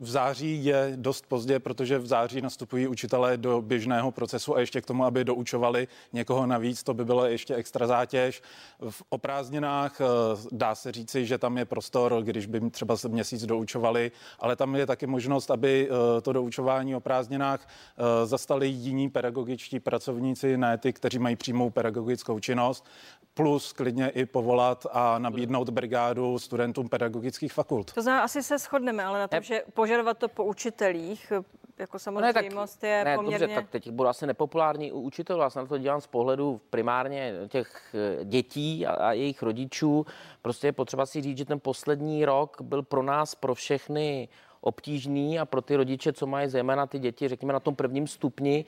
v 0.00 0.08
září 0.10 0.64
je 0.64 0.92
dost 0.96 1.26
pozdě, 1.26 1.58
protože 1.58 1.98
v 1.98 2.06
září 2.06 2.40
nastupují 2.40 2.86
učitelé 2.86 3.36
do 3.36 3.62
běžného 3.62 4.10
procesu 4.10 4.56
a 4.56 4.60
ještě 4.60 4.80
k 4.80 4.86
tomu, 4.86 5.04
aby 5.04 5.24
doučovali 5.24 5.88
někoho 6.18 6.46
navíc, 6.46 6.82
to 6.82 6.94
by 6.94 7.04
bylo 7.04 7.26
ještě 7.26 7.54
extra 7.54 7.86
zátěž. 7.86 8.42
V 8.90 9.02
oprázdninách 9.08 10.00
eh, 10.00 10.04
dá 10.52 10.74
se 10.74 10.92
říci, 10.92 11.26
že 11.26 11.38
tam 11.38 11.58
je 11.58 11.64
prostor, 11.64 12.22
když 12.22 12.46
by 12.46 12.70
třeba 12.70 12.96
se 12.96 13.08
měsíc 13.08 13.46
doučovali, 13.46 14.10
ale 14.38 14.56
tam 14.56 14.74
je 14.74 14.86
taky 14.86 15.06
možnost, 15.06 15.50
aby 15.50 15.88
eh, 15.88 16.20
to 16.20 16.32
doučování 16.32 16.96
o 16.96 17.00
prázdninách 17.00 17.60
eh, 17.68 18.26
zastali 18.26 18.68
jiní 18.68 19.10
pedagogičtí 19.10 19.80
pracovníci, 19.80 20.56
ne 20.56 20.78
ty, 20.78 20.92
kteří 20.92 21.18
mají 21.18 21.36
přímou 21.36 21.70
pedagogickou 21.70 22.40
činnost, 22.40 22.84
plus 23.38 23.72
klidně 23.72 24.08
i 24.08 24.26
povolat 24.26 24.86
a 24.92 25.18
nabídnout 25.18 25.70
brigádu 25.70 26.38
studentům 26.38 26.88
pedagogických 26.88 27.52
fakult. 27.52 27.92
To 27.92 28.02
znamená, 28.02 28.22
asi 28.22 28.42
se 28.42 28.58
shodneme, 28.58 29.04
ale 29.04 29.18
na 29.18 29.28
tom, 29.28 29.42
že 29.42 29.62
požadovat 29.74 30.18
to 30.18 30.28
po 30.28 30.44
učitelích, 30.44 31.32
jako 31.78 31.98
samozřejmost 31.98 32.82
ne, 32.82 32.88
tak, 32.88 32.98
je 32.98 33.04
ne, 33.04 33.16
poměrně... 33.16 33.46
Dobře, 33.46 33.54
tak 33.54 33.70
teď 33.70 33.90
budu 33.90 34.08
asi 34.08 34.26
nepopulární 34.26 34.92
u 34.92 35.00
učitelů. 35.00 35.40
Já 35.40 35.50
se 35.50 35.58
na 35.58 35.66
to 35.66 35.78
dělám 35.78 36.00
z 36.00 36.06
pohledu 36.06 36.60
primárně 36.70 37.34
těch 37.48 37.94
eh, 37.94 38.24
dětí 38.24 38.86
a, 38.86 38.92
a 38.92 39.12
jejich 39.12 39.42
rodičů. 39.42 40.06
Prostě 40.42 40.66
je 40.66 40.72
potřeba 40.72 41.06
si 41.06 41.20
říct, 41.20 41.38
že 41.38 41.44
ten 41.44 41.60
poslední 41.60 42.24
rok 42.24 42.56
byl 42.60 42.82
pro 42.82 43.02
nás, 43.02 43.34
pro 43.34 43.54
všechny 43.54 44.28
obtížný 44.60 45.38
a 45.38 45.46
pro 45.46 45.62
ty 45.62 45.76
rodiče, 45.76 46.12
co 46.12 46.26
mají 46.26 46.48
zejména 46.48 46.86
ty 46.86 46.98
děti, 46.98 47.28
řekněme 47.28 47.52
na 47.52 47.60
tom 47.60 47.74
prvním 47.74 48.06
stupni, 48.06 48.64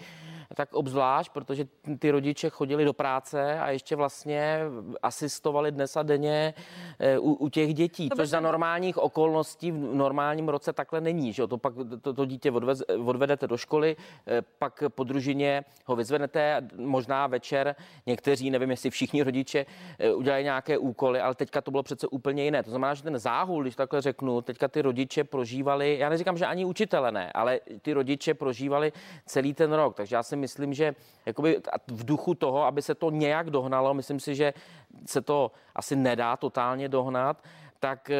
tak 0.55 0.75
obzvlášť, 0.75 1.33
protože 1.33 1.65
ty 1.99 2.11
rodiče 2.11 2.51
chodili 2.51 2.85
do 2.85 2.93
práce 2.93 3.61
a 3.61 3.71
ještě 3.71 3.97
vlastně 3.97 4.61
asistovali 5.03 5.73
dnes 5.73 5.97
a 5.97 6.03
denně 6.03 6.55
eh, 6.99 7.19
u, 7.19 7.33
u 7.33 7.49
těch 7.49 7.75
dětí, 7.75 8.09
to 8.09 8.17
což 8.17 8.29
za 8.29 8.41
normálních 8.41 8.99
okolností 8.99 9.71
v 9.71 9.95
normálním 9.95 10.49
roce 10.49 10.73
takhle 10.73 11.01
není. 11.01 11.33
Že? 11.33 11.47
To 11.47 11.59
pak 11.59 11.75
to, 12.03 12.15
to 12.15 12.25
dítě 12.25 12.51
odvez, 12.51 12.83
odvedete 13.05 13.47
do 13.47 13.57
školy, 13.57 13.97
eh, 14.27 14.43
pak 14.59 14.83
po 14.89 15.05
družině 15.05 15.65
ho 15.87 15.97
vyzvednete, 15.97 16.69
možná 16.77 17.27
večer 17.27 17.75
někteří, 18.07 18.51
nevím 18.51 18.71
jestli 18.71 18.91
všichni 18.91 19.23
rodiče, 19.23 19.67
eh, 19.99 20.13
udělají 20.13 20.45
nějaké 20.45 20.79
úkoly, 20.79 21.21
ale 21.21 21.35
teďka 21.35 21.61
to 21.61 21.71
bylo 21.71 21.83
přece 21.83 22.07
úplně 22.07 22.45
jiné. 22.45 22.63
To 22.63 22.71
znamená, 22.71 22.95
že 22.95 23.03
ten 23.03 23.19
záhul, 23.19 23.63
když 23.63 23.77
takhle 23.77 24.01
řeknu, 24.01 24.43
teďka 24.43 24.69
ty 24.69 24.83
rodiče 24.83 25.25
prožívali, 25.25 25.99
já 25.99 26.09
neříkám, 26.09 26.37
že 26.37 26.47
ani 26.47 26.65
učitele 26.65 27.13
ne, 27.13 27.33
ale 27.33 27.61
ty 27.83 27.93
rodiče 27.93 28.35
prožívali 28.35 28.93
celý 29.27 29.55
ten 29.55 29.73
rok. 29.73 29.97
Takže 29.97 30.17
já 30.17 30.23
si 30.23 30.40
myslím, 30.41 30.75
že 30.75 30.95
jakoby 31.27 31.61
v 31.89 32.05
duchu 32.05 32.35
toho, 32.35 32.65
aby 32.65 32.83
se 32.83 32.95
to 32.95 33.11
nějak 33.11 33.51
dohnalo, 33.51 33.95
myslím 33.95 34.21
si, 34.21 34.35
že 34.35 34.55
se 35.07 35.21
to 35.21 35.53
asi 35.75 35.97
nedá 35.97 36.37
totálně 36.37 36.89
dohnat, 36.89 37.43
tak 37.81 38.11
eh, 38.11 38.17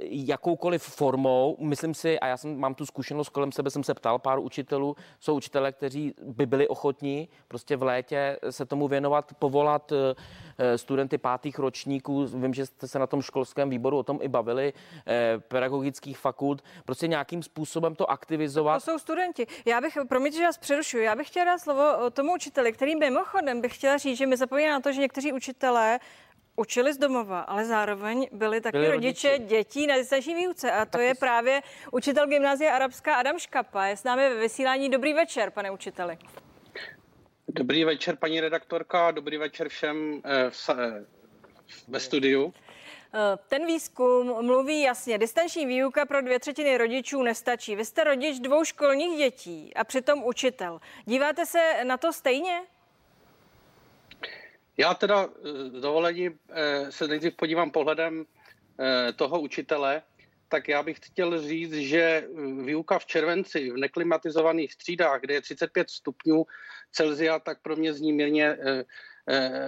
jakoukoliv 0.00 0.82
formou, 0.82 1.56
myslím 1.60 1.94
si, 1.94 2.20
a 2.20 2.26
já 2.26 2.36
jsem, 2.36 2.58
mám 2.58 2.74
tu 2.74 2.86
zkušenost 2.86 3.28
kolem 3.28 3.52
sebe, 3.52 3.70
jsem 3.70 3.84
se 3.84 3.94
ptal 3.94 4.18
pár 4.18 4.38
učitelů, 4.38 4.96
jsou 5.20 5.36
učitelé, 5.36 5.72
kteří 5.72 6.14
by 6.22 6.46
byli 6.46 6.68
ochotní 6.68 7.28
prostě 7.48 7.76
v 7.76 7.82
létě 7.82 8.38
se 8.50 8.66
tomu 8.66 8.88
věnovat, 8.88 9.32
povolat 9.38 9.92
eh, 9.92 10.14
eh, 10.58 10.78
studenty 10.78 11.18
pátých 11.18 11.58
ročníků, 11.58 12.26
vím, 12.26 12.54
že 12.54 12.66
jste 12.66 12.88
se 12.88 12.98
na 12.98 13.06
tom 13.06 13.22
školském 13.22 13.70
výboru 13.70 13.98
o 13.98 14.02
tom 14.02 14.18
i 14.22 14.28
bavili, 14.28 14.72
pedagogických 15.38 16.18
fakult, 16.18 16.62
prostě 16.84 17.08
nějakým 17.08 17.42
způsobem 17.42 17.94
to 17.94 18.10
aktivizovat. 18.10 18.84
To 18.84 18.90
jsou 18.90 18.98
studenti. 18.98 19.46
Já 19.64 19.80
bych, 19.80 19.98
promiňte, 20.08 20.38
že 20.38 20.44
vás 20.44 20.58
přerušuju, 20.58 21.02
já 21.02 21.16
bych 21.16 21.26
chtěla 21.28 21.44
dát 21.44 21.58
slovo 21.58 22.10
tomu 22.10 22.34
učiteli, 22.34 22.72
který 22.72 22.96
mimochodem 22.96 23.60
bych 23.60 23.74
chtěla 23.74 23.96
říct, 23.96 24.18
že 24.18 24.26
mi 24.26 24.36
zapomíná 24.36 24.72
na 24.72 24.80
to, 24.80 24.92
že 24.92 25.00
někteří 25.00 25.32
učitelé 25.32 26.00
učili 26.58 26.92
z 26.94 26.98
domova, 26.98 27.40
ale 27.40 27.64
zároveň 27.64 28.28
byli 28.32 28.60
taky 28.60 28.78
byli 28.78 28.90
rodiče 28.90 29.30
rodiči. 29.30 29.48
dětí 29.48 29.86
na 29.86 29.96
distanční 29.96 30.34
výuce. 30.34 30.72
A 30.72 30.84
to 30.84 30.90
tak 30.90 31.00
je 31.00 31.14
to... 31.14 31.20
právě 31.20 31.62
učitel 31.92 32.26
gymnázia 32.26 32.74
Arabská 32.74 33.14
Adam 33.14 33.38
Škapa. 33.38 33.86
Je 33.86 33.96
s 33.96 34.04
námi 34.04 34.28
ve 34.28 34.40
vysílání. 34.40 34.90
Dobrý 34.90 35.12
večer, 35.12 35.50
pane 35.50 35.70
učiteli. 35.70 36.18
Dobrý 37.48 37.84
večer, 37.84 38.16
paní 38.16 38.40
redaktorka, 38.40 39.10
dobrý 39.10 39.36
večer 39.36 39.68
všem 39.68 40.22
eh, 40.24 40.50
v, 40.50 40.68
eh, 40.68 41.04
ve 41.88 42.00
studiu. 42.00 42.54
Eh, 43.14 43.38
ten 43.48 43.66
výzkum 43.66 44.46
mluví 44.46 44.82
jasně, 44.82 45.18
distanční 45.18 45.66
výuka 45.66 46.06
pro 46.06 46.20
dvě 46.20 46.40
třetiny 46.40 46.78
rodičů 46.78 47.22
nestačí. 47.22 47.76
Vy 47.76 47.84
jste 47.84 48.04
rodič 48.04 48.38
dvou 48.38 48.64
školních 48.64 49.18
dětí 49.18 49.74
a 49.74 49.84
přitom 49.84 50.24
učitel. 50.24 50.80
Díváte 51.04 51.46
se 51.46 51.84
na 51.84 51.96
to 51.96 52.12
stejně? 52.12 52.60
Já 54.78 54.94
teda 54.94 55.28
eh, 55.28 55.80
dovolení 55.80 56.30
eh, 56.50 56.92
se 56.92 57.08
nejdřív 57.08 57.36
podívám 57.36 57.70
pohledem 57.70 58.24
eh, 58.80 59.12
toho 59.12 59.40
učitele, 59.40 60.02
tak 60.48 60.68
já 60.68 60.82
bych 60.82 60.96
chtěl 61.02 61.42
říct, 61.42 61.72
že 61.72 62.28
výuka 62.64 62.98
v 62.98 63.06
červenci 63.06 63.70
v 63.70 63.76
neklimatizovaných 63.76 64.72
střídách, 64.72 65.20
kde 65.20 65.34
je 65.34 65.40
35 65.40 65.90
stupňů 65.90 66.44
Celzia, 66.92 67.38
tak 67.38 67.62
pro 67.62 67.76
mě 67.76 67.92
zní 67.92 68.12
mírně 68.12 68.56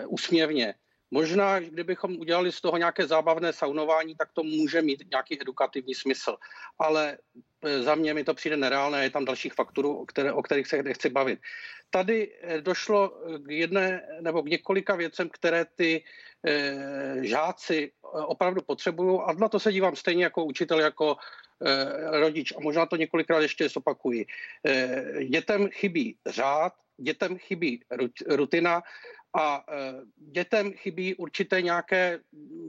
úsměvně. 0.07 0.75
Možná, 1.11 1.61
kdybychom 1.61 2.17
udělali 2.17 2.53
z 2.53 2.61
toho 2.61 2.77
nějaké 2.77 3.07
zábavné 3.07 3.53
saunování, 3.53 4.15
tak 4.15 4.33
to 4.33 4.43
může 4.43 4.83
mít 4.83 5.11
nějaký 5.11 5.41
edukativní 5.41 5.95
smysl. 5.95 6.37
Ale 6.79 7.19
e, 7.63 7.83
za 7.83 7.95
mě 7.95 8.15
mi 8.15 8.25
to 8.25 8.35
přijde 8.35 8.57
nereálné, 8.57 9.03
je 9.03 9.11
tam 9.11 9.25
dalších 9.25 9.53
faktorů, 9.55 9.97
o, 9.97 10.07
které, 10.07 10.33
o 10.33 10.43
kterých 10.43 10.67
se 10.67 10.83
nechci 10.83 11.09
bavit. 11.11 11.41
Tady 11.91 12.33
e, 12.43 12.61
došlo 12.61 13.09
k 13.39 13.51
jedné 13.51 14.03
nebo 14.21 14.43
k 14.43 14.49
několika 14.49 14.97
věcem, 14.97 15.29
které 15.29 15.67
ty 15.75 16.05
e, 16.47 17.27
žáci 17.27 17.93
opravdu 18.13 18.63
potřebují 18.63 19.21
a 19.27 19.33
na 19.33 19.49
to 19.49 19.61
se 19.61 19.73
dívám 19.73 19.97
stejně 19.97 20.25
jako 20.25 20.45
učitel, 20.45 20.81
jako 20.81 21.17
e, 21.67 22.21
rodič 22.21 22.53
a 22.57 22.61
možná 22.61 22.87
to 22.87 22.97
několikrát 22.97 23.41
ještě 23.41 23.69
zopakuji. 23.69 24.27
E, 24.67 25.25
dětem 25.25 25.69
chybí 25.69 26.17
řád, 26.27 26.73
dětem 26.97 27.39
chybí 27.39 27.83
rutina 28.27 28.83
a 29.35 29.65
e, 29.69 29.93
dětem 30.17 30.73
chybí 30.73 31.15
určité 31.15 31.63
nějaké 31.63 32.19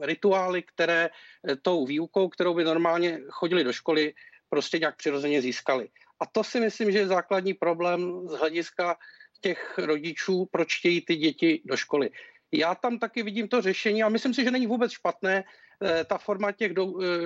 rituály, 0.02 0.64
které 0.64 1.10
e, 1.10 1.56
tou 1.56 1.86
výukou, 1.86 2.30
kterou 2.30 2.54
by 2.54 2.64
normálně 2.64 3.20
chodili 3.30 3.64
do 3.64 3.74
školy, 3.74 4.14
prostě 4.50 4.80
nějak 4.80 4.98
přirozeně 4.98 5.42
získali. 5.42 5.90
A 6.20 6.26
to 6.26 6.44
si 6.44 6.60
myslím, 6.60 6.92
že 6.92 7.00
je 7.00 7.08
základní 7.08 7.54
problém 7.54 8.28
z 8.28 8.34
hlediska 8.34 8.98
těch 9.42 9.78
rodičů, 9.78 10.48
proč 10.52 10.80
chtějí 10.80 11.02
ty 11.02 11.16
děti 11.16 11.62
do 11.66 11.78
školy. 11.78 12.10
Já 12.52 12.76
tam 12.76 13.00
taky 13.00 13.24
vidím 13.24 13.48
to 13.48 13.62
řešení 13.62 14.04
a 14.04 14.10
myslím 14.10 14.34
si, 14.34 14.44
že 14.44 14.52
není 14.52 14.68
vůbec 14.68 14.92
špatné 14.92 15.44
e, 15.44 16.06
ta 16.06 16.18
forma 16.18 16.52
těch 16.52 16.74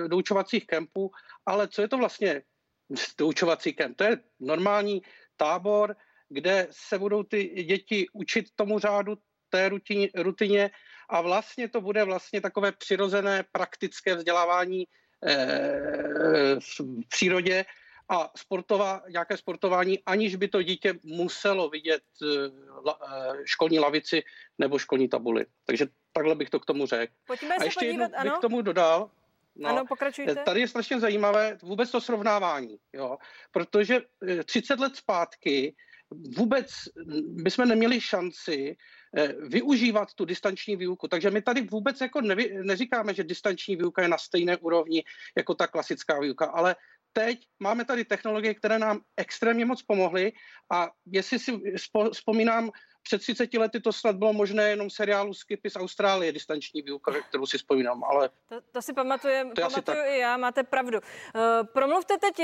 doučovacích 0.08 0.66
kempů, 0.66 1.10
ale 1.46 1.68
co 1.68 1.82
je 1.82 1.88
to 1.88 1.98
vlastně 1.98 2.42
doučovací 3.18 3.72
kemp? 3.72 3.96
To 3.96 4.04
je 4.04 4.18
normální 4.40 5.02
tábor, 5.36 5.96
kde 6.28 6.68
se 6.70 6.98
budou 6.98 7.22
ty 7.22 7.44
děti 7.44 8.06
učit 8.12 8.46
tomu 8.54 8.78
řádu, 8.78 9.18
té 9.50 9.68
rutině, 9.68 10.08
rutině 10.14 10.70
a 11.08 11.20
vlastně 11.20 11.68
to 11.68 11.80
bude 11.80 12.04
vlastně 12.04 12.40
takové 12.40 12.72
přirozené 12.72 13.44
praktické 13.52 14.14
vzdělávání 14.14 14.84
eh, 15.26 16.56
v 16.60 16.80
přírodě 17.08 17.64
a 18.08 18.30
sportová, 18.36 19.02
nějaké 19.08 19.36
sportování, 19.36 19.98
aniž 20.06 20.36
by 20.36 20.48
to 20.48 20.62
dítě 20.62 20.94
muselo 21.02 21.68
vidět 21.68 22.02
eh, 22.22 22.50
eh, 22.88 23.36
školní 23.44 23.78
lavici 23.78 24.22
nebo 24.58 24.78
školní 24.78 25.08
tabuli. 25.08 25.46
Takže 25.64 25.86
takhle 26.12 26.34
bych 26.34 26.50
to 26.50 26.60
k 26.60 26.66
tomu 26.66 26.86
řekl. 26.86 27.12
A 27.60 27.64
ještě 27.64 27.86
podívat, 27.86 28.10
jednu 28.14 28.30
bych 28.30 28.38
k 28.38 28.40
tomu 28.40 28.62
dodal. 28.62 29.10
No, 29.56 29.68
ano, 29.68 29.86
pokračujte. 29.88 30.34
Tady 30.34 30.60
je 30.60 30.68
strašně 30.68 31.00
zajímavé 31.00 31.58
vůbec 31.62 31.90
to 31.90 32.00
srovnávání, 32.00 32.78
jo? 32.92 33.16
protože 33.50 34.00
30 34.44 34.80
let 34.80 34.96
zpátky 34.96 35.74
vůbec 36.10 36.66
bychom 37.26 37.68
neměli 37.68 38.00
šanci 38.00 38.76
eh, 39.16 39.32
využívat 39.48 40.14
tu 40.14 40.24
distanční 40.24 40.76
výuku. 40.76 41.08
Takže 41.08 41.30
my 41.30 41.42
tady 41.42 41.60
vůbec 41.60 42.00
jako 42.00 42.20
nevy, 42.20 42.54
neříkáme, 42.62 43.14
že 43.14 43.24
distanční 43.24 43.76
výuka 43.76 44.02
je 44.02 44.08
na 44.08 44.18
stejné 44.18 44.56
úrovni 44.56 45.04
jako 45.36 45.54
ta 45.54 45.66
klasická 45.66 46.20
výuka, 46.20 46.46
ale 46.46 46.76
teď 47.12 47.38
máme 47.60 47.84
tady 47.84 48.04
technologie, 48.04 48.54
které 48.54 48.78
nám 48.78 49.00
extrémně 49.16 49.64
moc 49.64 49.82
pomohly 49.82 50.32
a 50.72 50.88
jestli 51.06 51.38
si 51.38 51.52
vzpomínám, 52.12 52.70
před 53.06 53.18
30 53.18 53.54
lety 53.54 53.80
to 53.80 53.92
snad 53.92 54.16
bylo 54.16 54.32
možné 54.32 54.70
jenom 54.70 54.90
seriálu 54.90 55.34
Skipy 55.34 55.70
z 55.70 55.76
Austrálie, 55.76 56.32
distanční 56.32 56.82
výuka, 56.82 57.12
kterou 57.28 57.46
si 57.46 57.58
vzpomínám, 57.58 58.04
ale... 58.04 58.30
To, 58.48 58.60
to 58.72 58.82
si 58.82 58.92
pamatuje, 58.92 59.44
to 59.54 59.62
pamatuju 59.62 59.98
i 60.06 60.18
já, 60.18 60.36
máte 60.36 60.62
pravdu. 60.62 60.98
Uh, 60.98 61.42
promluvte 61.66 62.14
teď 62.18 62.40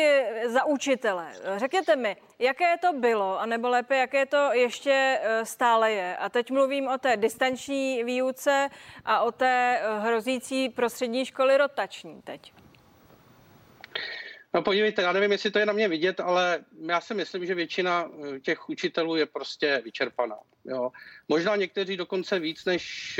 za 0.47 0.65
učitele. 0.65 1.33
Řekněte 1.57 1.97
mi, 1.97 2.17
jaké 2.39 2.79
to 2.79 2.93
bylo, 2.93 3.41
anebo 3.41 3.69
lépe, 3.69 3.97
jaké 3.97 4.27
to 4.27 4.53
ještě 4.53 5.21
uh, 5.21 5.45
stále 5.45 5.93
je. 5.93 6.17
A 6.17 6.29
teď 6.29 6.51
mluvím 6.51 6.89
o 6.89 6.99
té 6.99 7.17
distanční 7.17 8.05
výuce 8.05 8.69
a 9.05 9.21
o 9.21 9.33
té 9.33 9.83
uh, 9.83 10.05
hrozící 10.05 10.69
prostřední 10.69 11.25
školy 11.25 11.57
rotační 11.57 12.23
teď. 12.23 12.53
No 14.55 14.63
podívejte, 14.63 15.03
já 15.03 15.13
nevím, 15.13 15.33
jestli 15.33 15.51
to 15.51 15.59
je 15.59 15.67
na 15.67 15.73
mě 15.73 15.89
vidět, 15.89 16.21
ale 16.21 16.65
já 16.89 17.01
si 17.01 17.15
myslím, 17.15 17.47
že 17.47 17.55
většina 17.55 18.11
eh, 18.37 18.41
těch 18.41 18.69
učitelů 18.69 19.17
je 19.17 19.27
prostě 19.27 19.83
vyčerpaná. 19.85 20.37
Jo. 20.65 20.91
Možná 21.29 21.57
někteří 21.57 21.97
dokonce 21.97 22.39
víc 22.39 22.65
než, 22.65 23.19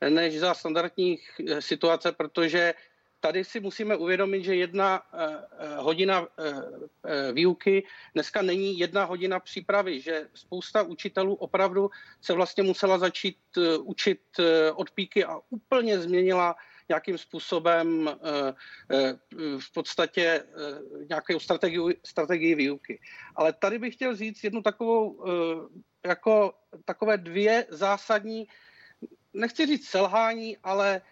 eh, 0.00 0.10
než 0.10 0.38
za 0.38 0.54
standardních 0.54 1.40
eh, 1.48 1.62
situace, 1.62 2.12
protože 2.12 2.74
tady 3.20 3.44
si 3.44 3.60
musíme 3.60 3.96
uvědomit, 3.96 4.44
že 4.44 4.54
jedna 4.54 5.02
hodina 5.76 6.28
výuky 7.32 7.86
dneska 8.14 8.42
není 8.42 8.78
jedna 8.78 9.04
hodina 9.04 9.40
přípravy, 9.40 10.00
že 10.00 10.28
spousta 10.34 10.82
učitelů 10.82 11.34
opravdu 11.34 11.90
se 12.20 12.32
vlastně 12.32 12.62
musela 12.62 12.98
začít 12.98 13.38
učit 13.80 14.20
od 14.74 14.90
píky 14.90 15.24
a 15.24 15.40
úplně 15.50 15.98
změnila 15.98 16.56
nějakým 16.88 17.18
způsobem 17.18 18.08
eh, 18.08 18.54
eh, 18.90 19.18
v 19.58 19.72
podstatě 19.72 20.22
eh, 20.22 21.04
nějakou 21.08 21.38
strategii, 21.38 22.00
strategii 22.04 22.54
výuky. 22.54 23.00
Ale 23.36 23.52
tady 23.52 23.78
bych 23.78 23.94
chtěl 23.94 24.16
říct 24.16 24.44
jednu 24.44 24.62
takovou, 24.62 25.24
jako 26.06 26.54
takové 26.84 27.18
dvě 27.18 27.66
zásadní, 27.70 28.48
nechci 29.32 29.66
říct 29.66 29.88
selhání, 29.88 30.56
ale 30.62 31.02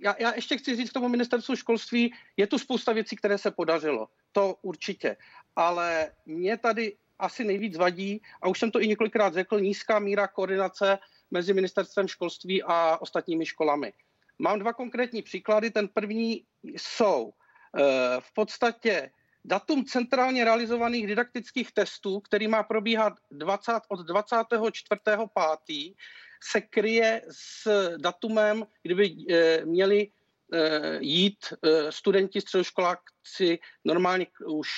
já, 0.00 0.16
já 0.18 0.34
ještě 0.34 0.56
chci 0.56 0.76
říct 0.76 0.90
k 0.90 0.92
tomu 0.92 1.08
ministerstvu 1.08 1.56
školství, 1.56 2.14
je 2.36 2.46
tu 2.46 2.58
spousta 2.58 2.92
věcí, 2.92 3.16
které 3.16 3.38
se 3.38 3.50
podařilo. 3.50 4.08
To 4.32 4.56
určitě. 4.62 5.16
Ale 5.56 6.12
mě 6.26 6.56
tady 6.56 6.96
asi 7.18 7.44
nejvíc 7.44 7.76
vadí, 7.76 8.22
a 8.42 8.48
už 8.48 8.58
jsem 8.58 8.70
to 8.70 8.80
i 8.80 8.88
několikrát 8.88 9.34
řekl, 9.34 9.60
nízká 9.60 9.98
míra 9.98 10.26
koordinace 10.26 10.98
mezi 11.30 11.54
ministerstvem 11.54 12.08
školství 12.08 12.62
a 12.62 12.98
ostatními 13.00 13.46
školami. 13.46 13.92
Mám 14.38 14.58
dva 14.58 14.72
konkrétní 14.72 15.22
příklady. 15.22 15.70
Ten 15.70 15.88
první 15.88 16.44
jsou 16.62 17.32
eh, 17.32 17.82
v 18.20 18.34
podstatě 18.34 19.10
datum 19.44 19.84
centrálně 19.84 20.44
realizovaných 20.44 21.06
didaktických 21.06 21.72
testů, 21.72 22.20
který 22.20 22.48
má 22.48 22.62
probíhat 22.62 23.12
20, 23.30 23.72
od 23.88 24.00
24.5. 24.00 25.94
se 26.42 26.60
kryje 26.60 27.22
s 27.30 27.68
datumem, 27.96 28.66
kdyby 28.82 29.16
eh, 29.30 29.64
měli 29.64 30.08
eh, 30.52 30.98
jít 31.00 31.54
studenti 31.90 32.40
středoškoláci 32.40 33.58
normálně 33.84 34.26
už 34.46 34.68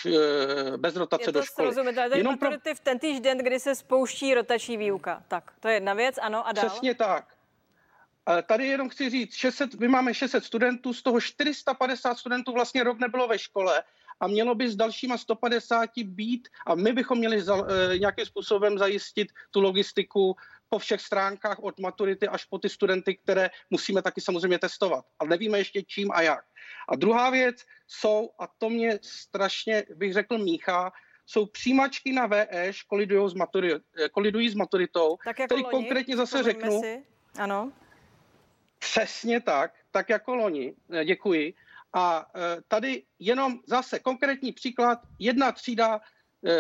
bez 0.76 0.96
rotace 0.96 1.32
do 1.32 1.42
školy. 1.42 1.68
Rozumíte, 1.68 2.02
ale 2.02 2.18
Jenom 2.18 2.38
pro... 2.38 2.50
v 2.50 2.80
ten 2.82 2.98
týž 2.98 3.20
den, 3.20 3.38
kdy 3.38 3.60
se 3.60 3.74
spouští 3.74 4.34
rotační 4.34 4.76
výuka. 4.76 5.24
Tak, 5.28 5.52
to 5.60 5.68
je 5.68 5.74
jedna 5.74 5.94
věc, 5.94 6.18
ano, 6.22 6.48
a 6.48 6.52
dál? 6.52 6.68
Přesně 6.68 6.94
tak. 6.94 7.34
Tady 8.46 8.66
jenom 8.66 8.88
chci 8.88 9.10
říct, 9.10 9.34
600, 9.34 9.74
my 9.74 9.88
máme 9.88 10.14
600 10.14 10.44
studentů, 10.44 10.94
z 10.94 11.02
toho 11.02 11.20
450 11.20 12.18
studentů 12.18 12.52
vlastně 12.52 12.84
rok 12.84 12.98
nebylo 12.98 13.28
ve 13.28 13.38
škole 13.38 13.82
a 14.20 14.26
mělo 14.26 14.54
by 14.54 14.70
s 14.70 14.76
dalšíma 14.76 15.18
150 15.18 15.90
být 16.04 16.48
a 16.66 16.74
my 16.74 16.92
bychom 16.92 17.18
měli 17.18 17.40
za, 17.40 17.56
e, 17.56 17.98
nějakým 17.98 18.26
způsobem 18.26 18.78
zajistit 18.78 19.28
tu 19.50 19.60
logistiku 19.60 20.37
po 20.68 20.78
všech 20.78 21.00
stránkách 21.00 21.58
od 21.58 21.80
maturity 21.80 22.28
až 22.28 22.44
po 22.44 22.58
ty 22.58 22.68
studenty, 22.68 23.16
které 23.16 23.50
musíme 23.70 24.02
taky 24.02 24.20
samozřejmě 24.20 24.58
testovat. 24.58 25.04
A 25.18 25.24
nevíme 25.24 25.58
ještě 25.58 25.82
čím 25.82 26.10
a 26.12 26.22
jak. 26.22 26.44
A 26.88 26.96
druhá 26.96 27.30
věc 27.30 27.56
jsou, 27.88 28.30
a 28.38 28.48
to 28.58 28.70
mě 28.70 28.98
strašně, 29.02 29.84
bych 29.94 30.12
řekl, 30.12 30.38
míchá, 30.38 30.92
jsou 31.26 31.46
přijímačky 31.46 32.12
na 32.12 32.26
VE, 32.26 32.70
kolidují 32.88 33.30
s, 33.30 33.34
maturi, 33.34 33.72
kolidují 34.12 34.48
s 34.48 34.54
maturitou. 34.54 35.16
Tak 35.24 35.38
jako 35.38 35.54
loni, 35.54 35.66
konkrétně 35.70 36.16
zase 36.16 36.42
řeknu. 36.42 36.80
Si. 36.80 37.04
Ano. 37.38 37.72
Přesně 38.85 39.40
tak, 39.40 39.73
tak 39.90 40.09
jako 40.09 40.35
loni. 40.35 40.75
Eh, 40.92 41.05
děkuji. 41.05 41.55
A 41.92 42.27
eh, 42.35 42.62
tady 42.68 43.03
jenom 43.18 43.61
zase 43.66 43.99
konkrétní 43.99 44.53
příklad. 44.53 44.99
Jedna 45.18 45.53
třída 45.53 46.01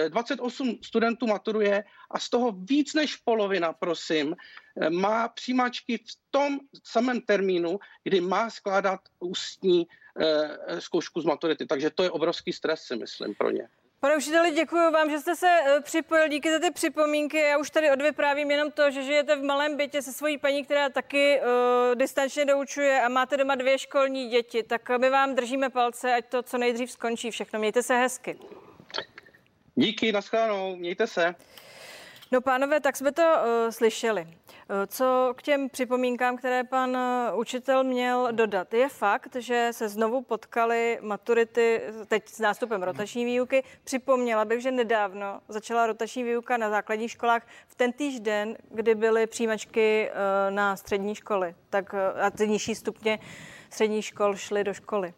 28 0.08 0.68
eh, 0.68 0.86
studentů 0.86 1.26
maturuje 1.26 1.84
a 2.10 2.20
z 2.20 2.28
toho 2.28 2.52
víc 2.52 2.94
než 2.94 3.16
polovina, 3.16 3.72
prosím, 3.72 4.36
má 4.90 5.28
přijímačky 5.28 5.98
v 5.98 6.16
tom 6.30 6.58
samém 6.84 7.20
termínu, 7.20 7.78
kdy 8.04 8.20
má 8.20 8.50
skládat 8.50 9.00
ústní 9.20 9.86
zkoušku 10.78 11.20
z 11.20 11.24
maturity. 11.24 11.66
Takže 11.66 11.90
to 11.90 12.02
je 12.02 12.10
obrovský 12.10 12.52
stres, 12.52 12.82
si 12.82 12.96
myslím, 12.96 13.34
pro 13.34 13.50
ně. 13.50 13.68
Pane 14.04 14.16
učiteli, 14.16 14.50
děkuji 14.50 14.90
vám, 14.90 15.10
že 15.10 15.18
jste 15.18 15.36
se 15.36 15.46
eh, 15.46 15.80
připojil. 15.80 16.28
Díky 16.28 16.52
za 16.52 16.58
ty 16.58 16.70
připomínky. 16.70 17.38
Já 17.38 17.58
už 17.58 17.70
tady 17.70 17.90
odvyprávím 17.90 18.50
jenom 18.50 18.70
to, 18.72 18.90
že 18.90 19.02
žijete 19.02 19.36
v 19.36 19.42
malém 19.42 19.76
bytě 19.76 20.02
se 20.02 20.12
svojí 20.12 20.38
paní, 20.38 20.64
která 20.64 20.88
taky 20.88 21.40
uh, 21.40 21.94
distančně 21.94 22.44
doučuje 22.44 23.02
a 23.02 23.08
máte 23.08 23.36
doma 23.36 23.54
dvě 23.54 23.78
školní 23.78 24.28
děti. 24.28 24.62
Tak 24.62 24.90
my 24.98 25.10
vám 25.10 25.34
držíme 25.34 25.70
palce, 25.70 26.14
ať 26.14 26.24
to 26.28 26.42
co 26.42 26.58
nejdřív 26.58 26.90
skončí 26.90 27.30
všechno. 27.30 27.58
Mějte 27.58 27.82
se 27.82 27.96
hezky. 27.96 28.38
Díky, 29.74 30.12
nashledanou, 30.12 30.76
mějte 30.76 31.06
se. 31.06 31.34
No 32.32 32.40
pánové, 32.40 32.80
tak 32.80 32.96
jsme 32.96 33.12
to 33.12 33.22
uh, 33.22 33.70
slyšeli. 33.70 34.22
Uh, 34.22 34.28
co 34.86 35.34
k 35.36 35.42
těm 35.42 35.68
připomínkám, 35.68 36.36
které 36.36 36.64
pan 36.64 36.96
uh, 36.96 37.38
učitel 37.38 37.84
měl 37.84 38.28
dodat? 38.32 38.74
Je 38.74 38.88
fakt, 38.88 39.36
že 39.36 39.68
se 39.72 39.88
znovu 39.88 40.22
potkali 40.22 40.98
maturity 41.02 41.82
teď 42.06 42.28
s 42.28 42.38
nástupem 42.38 42.82
rotační 42.82 43.24
výuky. 43.24 43.64
Připomněla 43.84 44.44
bych, 44.44 44.60
že 44.60 44.70
nedávno 44.70 45.40
začala 45.48 45.86
rotační 45.86 46.22
výuka 46.22 46.56
na 46.56 46.70
základních 46.70 47.10
školách 47.10 47.46
v 47.66 47.74
ten 47.74 47.92
týž 47.92 48.20
den, 48.20 48.56
kdy 48.70 48.94
byly 48.94 49.26
přijímačky 49.26 50.10
na 50.50 50.76
střední 50.76 51.14
školy. 51.14 51.54
Tak 51.70 51.94
a 51.94 52.30
ty 52.30 52.48
nižší 52.48 52.74
stupně 52.74 53.18
středních 53.70 54.04
škol 54.04 54.36
šly 54.36 54.64
do 54.64 54.74
školy. 54.74 55.14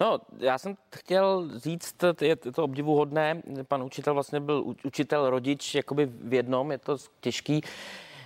No, 0.00 0.20
já 0.38 0.58
jsem 0.58 0.76
chtěl 0.96 1.48
říct, 1.58 1.96
je 2.20 2.36
to 2.36 2.64
obdivuhodné, 2.64 3.42
pan 3.68 3.82
učitel 3.82 4.14
vlastně 4.14 4.40
byl 4.40 4.74
učitel, 4.84 5.30
rodič, 5.30 5.74
jakoby 5.74 6.06
v 6.06 6.34
jednom, 6.34 6.72
je 6.72 6.78
to 6.78 6.96
těžký. 7.20 7.60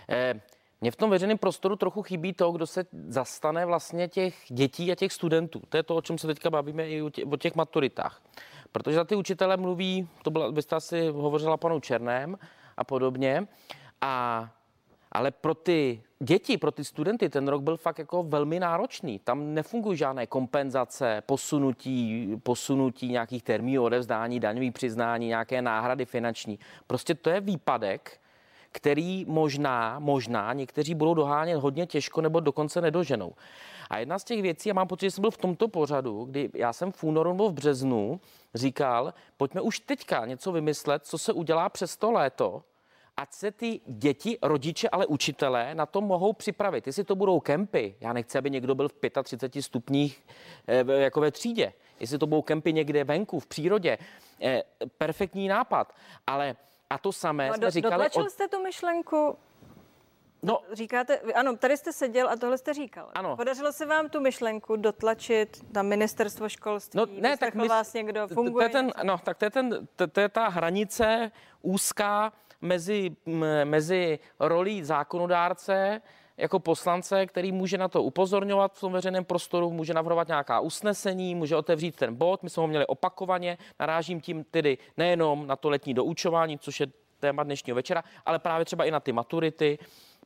Eh, 0.09 0.41
mně 0.81 0.91
v 0.91 0.97
tom 0.97 1.11
veřejném 1.11 1.39
prostoru 1.39 1.77
trochu 1.77 2.03
chybí 2.03 2.33
to, 2.33 2.53
kdo 2.53 2.67
se 2.67 2.85
zastane 3.09 3.67
vlastně 3.67 4.09
těch 4.09 4.37
dětí 4.49 4.93
a 4.93 4.95
těch 4.95 5.13
studentů. 5.13 5.63
To 5.69 5.77
je 5.77 5.83
to, 5.83 5.97
o 5.97 6.03
čem 6.03 6.19
se 6.19 6.27
teďka 6.27 6.51
bavíme 6.51 6.89
i 6.89 7.03
o 7.03 7.37
těch 7.37 7.55
maturitách. 7.55 8.23
Protože 8.73 8.97
za 8.97 9.05
ty 9.05 9.15
učitele 9.15 9.57
mluví, 9.57 10.09
to 10.23 10.31
byla, 10.31 10.53
byste 10.53 10.77
asi 10.77 11.09
hovořila 11.09 11.57
panu 11.57 11.81
Černém 11.81 12.39
a 12.77 12.85
podobně. 12.85 13.47
A 14.01 14.45
ale 15.13 15.31
pro 15.31 15.55
ty 15.55 16.03
děti, 16.19 16.59
pro 16.59 16.71
ty 16.71 16.85
studenty 16.85 17.29
ten 17.29 17.49
rok 17.49 17.63
byl 17.63 17.77
fakt 17.77 17.99
jako 17.99 18.23
velmi 18.23 18.61
náročný. 18.61 19.19
Tam 19.19 19.55
nefungují 19.55 19.99
žádné 19.99 20.27
kompenzace, 20.27 21.23
posunutí, 21.27 22.31
posunutí 22.43 23.09
nějakých 23.09 23.43
termínů 23.43 23.83
odevzdání, 23.83 24.41
daňový 24.41 24.71
přiznání, 24.71 25.27
nějaké 25.27 25.63
náhrady 25.63 26.05
finanční. 26.05 26.59
Prostě 26.87 27.15
to 27.15 27.31
je 27.31 27.41
výpadek, 27.41 28.21
který 28.73 29.25
možná, 29.29 29.99
možná 29.99 30.53
někteří 30.53 30.95
budou 30.95 31.15
dohánět 31.15 31.59
hodně 31.59 31.87
těžko 31.87 32.21
nebo 32.21 32.41
dokonce 32.41 32.81
nedoženou. 32.81 33.33
A 33.91 33.99
jedna 33.99 34.19
z 34.19 34.25
těch 34.25 34.43
věcí, 34.43 34.71
a 34.71 34.75
mám 34.75 34.87
pocit, 34.89 35.07
že 35.07 35.11
jsem 35.11 35.23
byl 35.23 35.31
v 35.31 35.37
tomto 35.37 35.69
pořadu, 35.69 36.25
kdy 36.25 36.51
já 36.55 36.73
jsem 36.73 36.93
v 36.93 37.05
únoru 37.05 37.31
nebo 37.31 37.49
v 37.49 37.53
březnu 37.53 38.21
říkal, 38.55 39.15
pojďme 39.37 39.61
už 39.61 39.81
teďka 39.81 40.27
něco 40.27 40.53
vymyslet, 40.53 41.07
co 41.07 41.19
se 41.19 41.33
udělá 41.33 41.69
přes 41.69 41.97
to 41.97 42.11
léto, 42.11 42.63
ať 43.19 43.33
se 43.33 43.51
ty 43.51 43.81
děti, 43.87 44.39
rodiče, 44.43 44.89
ale 44.89 45.07
učitelé 45.07 45.75
na 45.75 45.87
to 45.87 46.01
mohou 46.01 46.33
připravit. 46.33 46.87
Jestli 46.87 47.05
to 47.05 47.17
budou 47.17 47.41
kempy, 47.41 47.97
já 48.01 48.13
nechci, 48.13 48.39
aby 48.39 48.51
někdo 48.51 48.75
byl 48.75 48.89
v 48.89 48.95
35 49.23 49.63
stupních 49.63 50.27
eh, 50.67 50.93
jako 50.93 51.21
ve 51.21 51.31
třídě. 51.31 51.73
Jestli 52.01 52.19
to 52.19 52.27
budou 52.27 52.43
kempy 52.43 52.73
někde 52.73 53.05
venku, 53.05 53.41
v 53.41 53.47
přírodě, 53.47 53.99
eh, 54.43 54.63
perfektní 54.99 55.49
nápad. 55.49 55.95
Ale 56.27 56.57
a 56.91 56.99
to 56.99 57.13
samé 57.13 57.49
no, 57.49 57.55
jsme 57.55 57.71
říkali... 57.71 57.93
Dotlačil 57.93 58.23
od... 58.23 58.31
jste 58.31 58.49
tu 58.49 58.63
myšlenku 58.63 59.37
No, 60.43 60.61
říkáte, 60.73 61.19
ano, 61.19 61.57
tady 61.57 61.77
jste 61.77 61.93
seděl 61.93 62.29
a 62.29 62.37
tohle 62.37 62.59
jste 62.59 62.75
říkal. 62.75 63.11
Ano. 63.15 63.37
Podařilo 63.37 63.73
se 63.73 63.87
vám 63.87 64.09
tu 64.09 64.21
myšlenku 64.21 64.77
dotlačit 64.77 65.75
na 65.75 65.83
ministerstvo 65.83 66.49
školství? 66.49 66.99
No, 66.99 67.07
ne, 67.21 67.37
tak 67.37 67.55
my, 67.55 67.69
vás 67.69 67.95
někdo, 67.95 68.29
funguje? 68.29 68.69
To 68.69 68.77
je 68.79 68.83
ten, 68.83 68.93
no, 69.03 69.19
tak 69.19 69.39
to 69.39 69.45
je, 69.45 69.51
ten, 69.51 69.89
to, 69.97 70.07
to 70.07 70.21
je 70.21 70.29
ta 70.29 70.49
hranice 70.49 71.31
úzká, 71.63 72.33
mezi, 72.61 73.17
mezi 73.65 74.19
rolí 74.41 74.85
zákonodárce 74.85 76.01
jako 76.37 76.59
poslance, 76.59 77.27
který 77.27 77.53
může 77.53 77.79
na 77.79 77.89
to 77.89 78.03
upozorňovat 78.03 78.75
v 78.75 78.81
tom 78.81 78.93
veřejném 78.93 79.25
prostoru, 79.25 79.71
může 79.71 79.95
navrhovat 79.95 80.29
nějaká 80.29 80.61
usnesení, 80.61 81.35
může 81.35 81.57
otevřít 81.57 81.97
ten 81.97 82.15
bod. 82.15 82.43
My 82.43 82.51
jsme 82.51 82.61
ho 82.61 82.67
měli 82.67 82.87
opakovaně, 82.87 83.59
narážím 83.81 84.21
tím 84.21 84.45
tedy 84.45 84.79
nejenom 84.97 85.47
na 85.47 85.57
to 85.57 85.71
letní 85.71 85.95
doučování, 85.95 86.59
což 86.59 86.81
je 86.81 86.87
téma 87.21 87.43
dnešního 87.43 87.75
večera, 87.75 88.05
ale 88.27 88.39
právě 88.39 88.65
třeba 88.65 88.85
i 88.85 88.91
na 88.91 89.01
ty 89.01 89.13
maturity, 89.13 89.79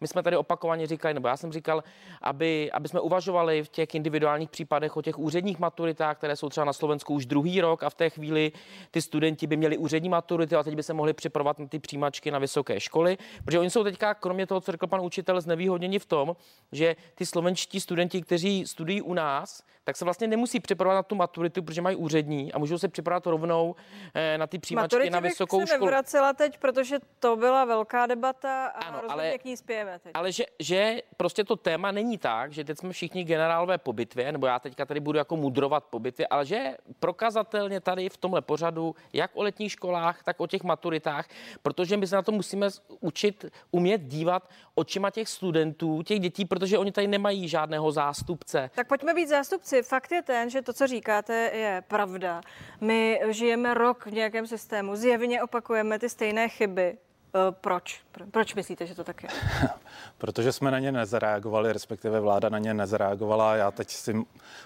my 0.02 0.08
jsme 0.08 0.22
tady 0.22 0.36
opakovaně 0.36 0.86
říkali, 0.86 1.14
nebo 1.14 1.28
já 1.28 1.36
jsem 1.36 1.52
říkal, 1.52 1.84
aby, 2.22 2.72
aby 2.72 2.88
jsme 2.88 3.00
uvažovali 3.00 3.62
v 3.62 3.68
těch 3.68 3.94
individuálních 3.94 4.50
případech 4.50 4.96
o 4.96 5.02
těch 5.02 5.18
úředních 5.18 5.58
maturitách, 5.58 6.16
které 6.16 6.36
jsou 6.36 6.48
třeba 6.48 6.64
na 6.64 6.72
Slovensku 6.72 7.14
už 7.14 7.26
druhý 7.26 7.60
rok 7.60 7.82
a 7.82 7.90
v 7.90 7.94
té 7.94 8.10
chvíli 8.10 8.52
ty 8.90 9.02
studenti 9.02 9.46
by 9.46 9.56
měli 9.56 9.76
úřední 9.78 10.08
maturity 10.08 10.56
a 10.56 10.62
teď 10.62 10.74
by 10.74 10.82
se 10.82 10.94
mohli 10.94 11.12
připravovat 11.12 11.58
na 11.58 11.66
ty 11.66 11.78
přijímačky 11.78 12.30
na 12.30 12.38
vysoké 12.38 12.80
školy, 12.80 13.18
protože 13.44 13.58
oni 13.58 13.70
jsou 13.70 13.84
teďka, 13.84 14.14
kromě 14.14 14.46
toho, 14.46 14.60
co 14.60 14.72
řekl 14.72 14.86
pan 14.86 15.00
učitel, 15.00 15.40
znevýhodněni 15.40 15.98
v 15.98 16.06
tom, 16.06 16.36
že 16.72 16.96
ty 17.14 17.26
slovenští 17.26 17.80
studenti, 17.80 18.22
kteří 18.22 18.66
studují 18.66 19.02
u 19.02 19.14
nás, 19.14 19.62
tak 19.84 19.96
se 19.96 20.04
vlastně 20.04 20.26
nemusí 20.26 20.60
připravovat 20.60 20.96
na 20.98 21.02
tu 21.02 21.14
maturitu, 21.14 21.62
protože 21.62 21.82
mají 21.82 21.96
úřední 21.96 22.52
a 22.52 22.58
můžou 22.58 22.78
se 22.78 22.88
připravovat 22.88 23.26
rovnou 23.26 23.74
eh, 24.14 24.38
na 24.38 24.46
ty 24.46 24.58
přijímačky 24.58 24.96
Maturity 24.96 25.10
na 25.10 25.20
vysokou 25.20 25.58
bych 25.58 25.68
se 25.68 25.74
školu. 25.74 25.90
teď, 26.36 26.58
protože 26.58 26.98
to 27.18 27.36
byla 27.36 27.64
velká 27.64 28.06
debata 28.06 28.66
a 28.66 28.84
ano, 28.84 29.02
ale, 29.08 29.38
k 29.38 29.44
ní 29.44 29.56
spějeme 29.56 29.91
teď. 29.98 30.10
Ale 30.14 30.32
že, 30.32 30.44
že 30.58 31.02
prostě 31.16 31.44
to 31.44 31.56
téma 31.56 31.90
není 31.90 32.18
tak, 32.18 32.52
že 32.52 32.64
teď 32.64 32.78
jsme 32.78 32.92
všichni 32.92 33.24
generálové 33.24 33.78
po 33.78 33.92
bitvě, 33.92 34.32
nebo 34.32 34.46
já 34.46 34.58
teďka 34.58 34.86
tady 34.86 35.00
budu 35.00 35.18
jako 35.18 35.36
mudrovat 35.36 35.84
po 35.84 35.98
bitvě, 35.98 36.26
ale 36.26 36.46
že 36.46 36.76
prokazatelně 37.00 37.80
tady 37.80 38.08
v 38.08 38.16
tomhle 38.16 38.42
pořadu, 38.42 38.94
jak 39.12 39.30
o 39.34 39.42
letních 39.42 39.72
školách, 39.72 40.22
tak 40.22 40.40
o 40.40 40.46
těch 40.46 40.62
maturitách, 40.62 41.28
protože 41.62 41.96
my 41.96 42.06
se 42.06 42.16
na 42.16 42.22
to 42.22 42.32
musíme 42.32 42.68
učit, 43.00 43.44
umět 43.70 44.02
dívat 44.02 44.48
očima 44.74 45.10
těch 45.10 45.28
studentů, 45.28 46.02
těch 46.02 46.20
dětí, 46.20 46.44
protože 46.44 46.78
oni 46.78 46.92
tady 46.92 47.06
nemají 47.06 47.48
žádného 47.48 47.92
zástupce. 47.92 48.70
Tak 48.74 48.88
pojďme 48.88 49.14
být 49.14 49.26
zástupci. 49.26 49.82
Fakt 49.82 50.12
je 50.12 50.22
ten, 50.22 50.50
že 50.50 50.62
to, 50.62 50.72
co 50.72 50.86
říkáte, 50.86 51.50
je 51.54 51.82
pravda. 51.88 52.40
My 52.80 53.20
žijeme 53.28 53.74
rok 53.74 54.06
v 54.06 54.12
nějakém 54.12 54.46
systému, 54.46 54.96
zjevně 54.96 55.42
opakujeme 55.42 55.98
ty 55.98 56.08
stejné 56.08 56.48
chyby. 56.48 56.98
Eh, 57.34 57.52
proč? 57.60 58.00
Proč 58.30 58.54
myslíte, 58.54 58.86
že 58.86 58.94
to 58.94 59.04
tak 59.04 59.22
je? 59.22 59.28
Protože 60.18 60.52
jsme 60.52 60.70
na 60.70 60.78
ně 60.78 60.92
nezareagovali, 60.92 61.72
respektive 61.72 62.20
vláda 62.20 62.48
na 62.48 62.58
ně 62.58 62.74
nezareagovala. 62.74 63.56
Já 63.56 63.70
teď 63.70 63.90
si 63.90 64.14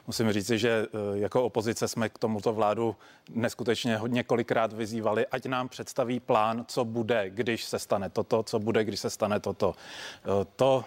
musím 0.07 0.33
říci, 0.33 0.59
že 0.59 0.71
eh, 0.71 1.19
jako 1.19 1.45
opozice 1.45 1.89
jsme 1.89 2.09
k 2.09 2.19
tomuto 2.19 2.53
vládu 2.53 2.97
neskutečně 3.31 3.97
hodně 3.97 4.23
kolikrát 4.23 4.73
vyzývali, 4.73 5.27
ať 5.27 5.47
nám 5.47 5.69
představí 5.69 6.21
plán, 6.21 6.65
co 6.69 6.85
bude, 6.85 7.31
když 7.31 7.65
se 7.65 7.79
stane 7.79 8.11
toto, 8.11 8.43
co 8.43 8.59
bude, 8.59 8.85
když 8.85 9.01
se 9.01 9.11
stane 9.11 9.41
toto. 9.41 9.75
Eh, 9.75 10.47
to, 10.57 10.85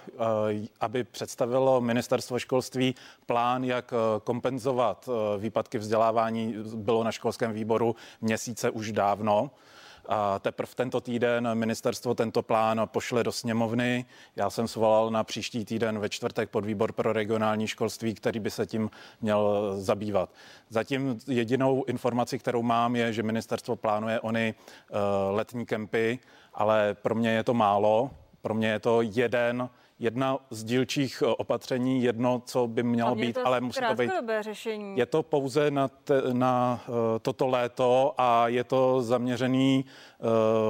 aby 0.79 1.03
představilo 1.03 1.81
ministerstvo 1.81 2.39
školství 2.39 2.95
plán, 3.25 3.63
jak 3.63 3.93
kompenzovat 4.23 5.09
výpadky 5.37 5.77
vzdělávání, 5.77 6.55
bylo 6.75 7.03
na 7.03 7.11
školském 7.11 7.51
výboru 7.53 7.95
měsíce 8.21 8.69
už 8.69 8.91
dávno. 8.91 9.51
A 10.11 10.39
teprve 10.39 10.71
tento 10.75 11.01
týden 11.01 11.49
ministerstvo 11.53 12.15
tento 12.15 12.41
plán 12.41 12.81
pošle 12.85 13.23
do 13.23 13.31
sněmovny. 13.31 14.05
Já 14.35 14.49
jsem 14.49 14.67
svolal 14.67 15.09
na 15.09 15.23
příští 15.23 15.65
týden 15.65 15.99
ve 15.99 16.09
čtvrtek 16.09 16.49
pod 16.49 16.65
výbor 16.65 16.91
pro 16.91 17.13
regionální 17.13 17.67
školství, 17.67 18.13
který 18.13 18.39
by 18.39 18.51
se 18.51 18.65
tím 18.65 18.89
měl 19.21 19.73
zabývat. 19.77 20.29
Zatím 20.69 21.19
jedinou 21.27 21.83
informaci, 21.83 22.39
kterou 22.39 22.61
mám, 22.61 22.95
je, 22.95 23.13
že 23.13 23.23
ministerstvo 23.23 23.75
plánuje 23.75 24.19
ony 24.19 24.53
uh, 24.89 24.97
letní 25.35 25.65
kempy, 25.65 26.19
ale 26.53 26.93
pro 26.93 27.15
mě 27.15 27.29
je 27.29 27.43
to 27.43 27.53
málo. 27.53 28.11
Pro 28.41 28.53
mě 28.53 28.67
je 28.67 28.79
to 28.79 29.01
jeden 29.01 29.69
jedna 29.99 30.39
z 30.49 30.63
dílčích 30.63 31.23
eh, 31.25 31.25
opatření, 31.25 32.03
jedno, 32.03 32.41
co 32.45 32.67
by 32.67 32.83
mělo 32.83 33.15
být, 33.15 33.33
to 33.33 33.47
ale 33.47 33.61
musí 33.61 33.81
to 33.89 33.95
být. 33.95 34.11
řešení. 34.39 34.97
Je 34.97 35.05
to 35.05 35.23
pouze 35.23 35.71
na, 35.71 35.87
te, 35.87 36.21
na 36.33 36.81
uh, 36.87 36.95
toto 37.21 37.47
léto 37.47 38.13
a 38.17 38.47
je 38.47 38.63
to 38.63 39.01
zaměřený 39.01 39.85
uh, 39.85 40.27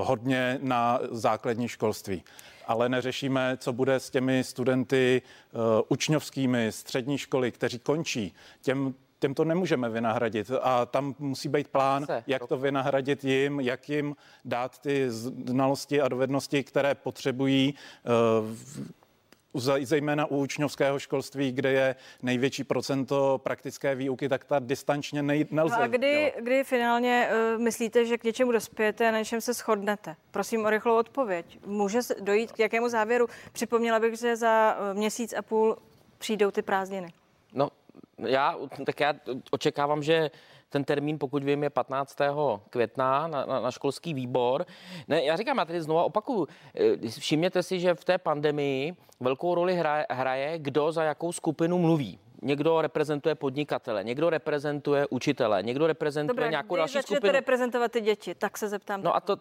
hodně 0.07 0.59
na 0.61 0.99
základní 1.11 1.67
školství 1.67 2.23
ale 2.67 2.89
neřešíme, 2.89 3.57
co 3.57 3.73
bude 3.73 3.95
s 3.95 4.09
těmi 4.09 4.43
studenty 4.43 5.21
uh, 5.51 5.61
učňovskými 5.87 6.71
střední 6.71 7.17
školy, 7.17 7.51
kteří 7.51 7.79
končí. 7.79 8.33
Těm 8.61 8.93
těm 9.19 9.33
to 9.33 9.45
nemůžeme 9.45 9.89
vynahradit. 9.89 10.51
A 10.61 10.85
tam 10.85 11.15
musí 11.19 11.49
být 11.49 11.67
plán, 11.67 12.07
jak 12.27 12.47
to 12.47 12.57
vynahradit 12.57 13.23
jim, 13.23 13.59
jak 13.59 13.89
jim 13.89 14.15
dát 14.45 14.79
ty 14.79 15.11
znalosti 15.11 16.01
a 16.01 16.07
dovednosti, 16.07 16.63
které 16.63 16.95
potřebují 16.95 17.73
zejména 19.83 20.25
u 20.25 20.37
učňovského 20.37 20.99
školství, 20.99 21.51
kde 21.51 21.71
je 21.71 21.95
největší 22.21 22.63
procento 22.63 23.41
praktické 23.43 23.95
výuky, 23.95 24.29
tak 24.29 24.45
ta 24.45 24.59
distančně 24.59 25.23
nej, 25.23 25.45
nelze. 25.51 25.75
No 25.75 25.81
a 25.81 25.87
kdy, 25.87 26.33
kdy 26.39 26.63
finálně 26.63 27.29
uh, 27.55 27.61
myslíte, 27.61 28.05
že 28.05 28.17
k 28.17 28.23
něčemu 28.23 28.51
dospějete 28.51 29.07
a 29.07 29.11
na 29.11 29.19
něčem 29.19 29.41
se 29.41 29.53
shodnete? 29.53 30.15
Prosím 30.31 30.65
o 30.65 30.69
rychlou 30.69 30.97
odpověď. 30.97 31.59
Může 31.65 31.99
dojít 32.19 32.51
k 32.51 32.59
jakému 32.59 32.89
závěru? 32.89 33.27
Připomněla 33.51 33.99
bych, 33.99 34.19
že 34.19 34.35
za 34.35 34.77
uh, 34.79 34.97
měsíc 34.97 35.33
a 35.33 35.41
půl 35.41 35.77
přijdou 36.17 36.51
ty 36.51 36.61
prázdniny. 36.61 37.13
No, 37.53 37.69
já, 38.17 38.55
tak 38.85 38.99
já 38.99 39.13
očekávám, 39.51 40.03
že 40.03 40.31
ten 40.69 40.83
termín, 40.83 41.19
pokud 41.19 41.43
vím, 41.43 41.63
je 41.63 41.69
15. 41.69 42.17
května 42.69 43.27
na, 43.27 43.45
na, 43.45 43.59
na 43.59 43.71
školský 43.71 44.13
výbor. 44.13 44.65
Ne, 45.07 45.23
já 45.23 45.35
říkám, 45.35 45.57
já 45.57 45.65
tady 45.65 45.81
znovu 45.81 46.03
opakuju, 46.03 46.47
eh, 46.75 47.09
všimněte 47.09 47.63
si, 47.63 47.79
že 47.79 47.95
v 47.95 48.05
té 48.05 48.17
pandemii 48.17 48.95
velkou 49.19 49.55
roli 49.55 49.75
hraje, 49.75 50.05
hraje 50.09 50.59
kdo 50.59 50.91
za 50.91 51.03
jakou 51.03 51.31
skupinu 51.31 51.77
mluví 51.77 52.19
někdo 52.41 52.81
reprezentuje 52.81 53.35
podnikatele, 53.35 54.03
někdo 54.03 54.29
reprezentuje 54.29 55.07
učitele, 55.09 55.63
někdo 55.63 55.87
reprezentuje 55.87 56.35
Dobré, 56.35 56.49
nějakou 56.49 56.75
další 56.75 57.01
skupinu. 57.01 57.33
reprezentovat 57.33 57.91
ty 57.91 58.01
děti, 58.01 58.35
tak 58.35 58.57
se 58.57 58.67
zeptám. 58.67 59.03
No 59.03 59.15
a 59.15 59.19
to, 59.19 59.37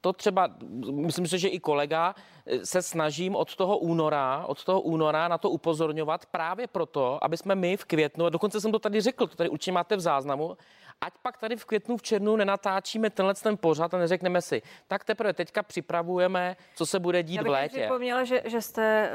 to 0.00 0.12
třeba, 0.12 0.48
myslím 0.90 1.26
si, 1.26 1.38
že 1.38 1.48
i 1.48 1.60
kolega 1.60 2.14
eh, 2.46 2.66
se 2.66 2.82
snažím 2.82 3.36
od 3.36 3.56
toho 3.56 3.78
února, 3.78 4.44
od 4.46 4.64
toho 4.64 4.80
února 4.80 5.28
na 5.28 5.38
to 5.38 5.50
upozorňovat 5.50 6.26
právě 6.26 6.66
proto, 6.66 7.24
aby 7.24 7.36
jsme 7.36 7.54
my 7.54 7.76
v 7.76 7.84
květnu, 7.84 8.26
a 8.26 8.30
dokonce 8.30 8.60
jsem 8.60 8.72
to 8.72 8.78
tady 8.78 9.00
řekl, 9.00 9.26
to 9.26 9.36
tady 9.36 9.48
určitě 9.50 9.72
máte 9.72 9.96
v 9.96 10.00
záznamu, 10.00 10.56
ať 11.00 11.12
pak 11.22 11.38
tady 11.38 11.56
v 11.56 11.64
květnu, 11.64 11.96
v 11.96 12.02
červnu 12.02 12.36
nenatáčíme 12.36 13.10
tenhle 13.10 13.34
ten 13.34 13.56
pořad 13.56 13.94
a 13.94 13.98
neřekneme 13.98 14.42
si, 14.42 14.62
tak 14.88 15.04
teprve 15.04 15.32
teďka 15.32 15.62
připravujeme, 15.62 16.56
co 16.76 16.86
se 16.86 16.98
bude 16.98 17.22
dít 17.22 17.34
Já 17.34 17.40
v 17.42 17.44
bych 17.44 17.52
létě. 17.52 17.78
připomněla, 17.80 18.24
že, 18.24 18.42
že 18.44 18.60
jste 18.62 19.10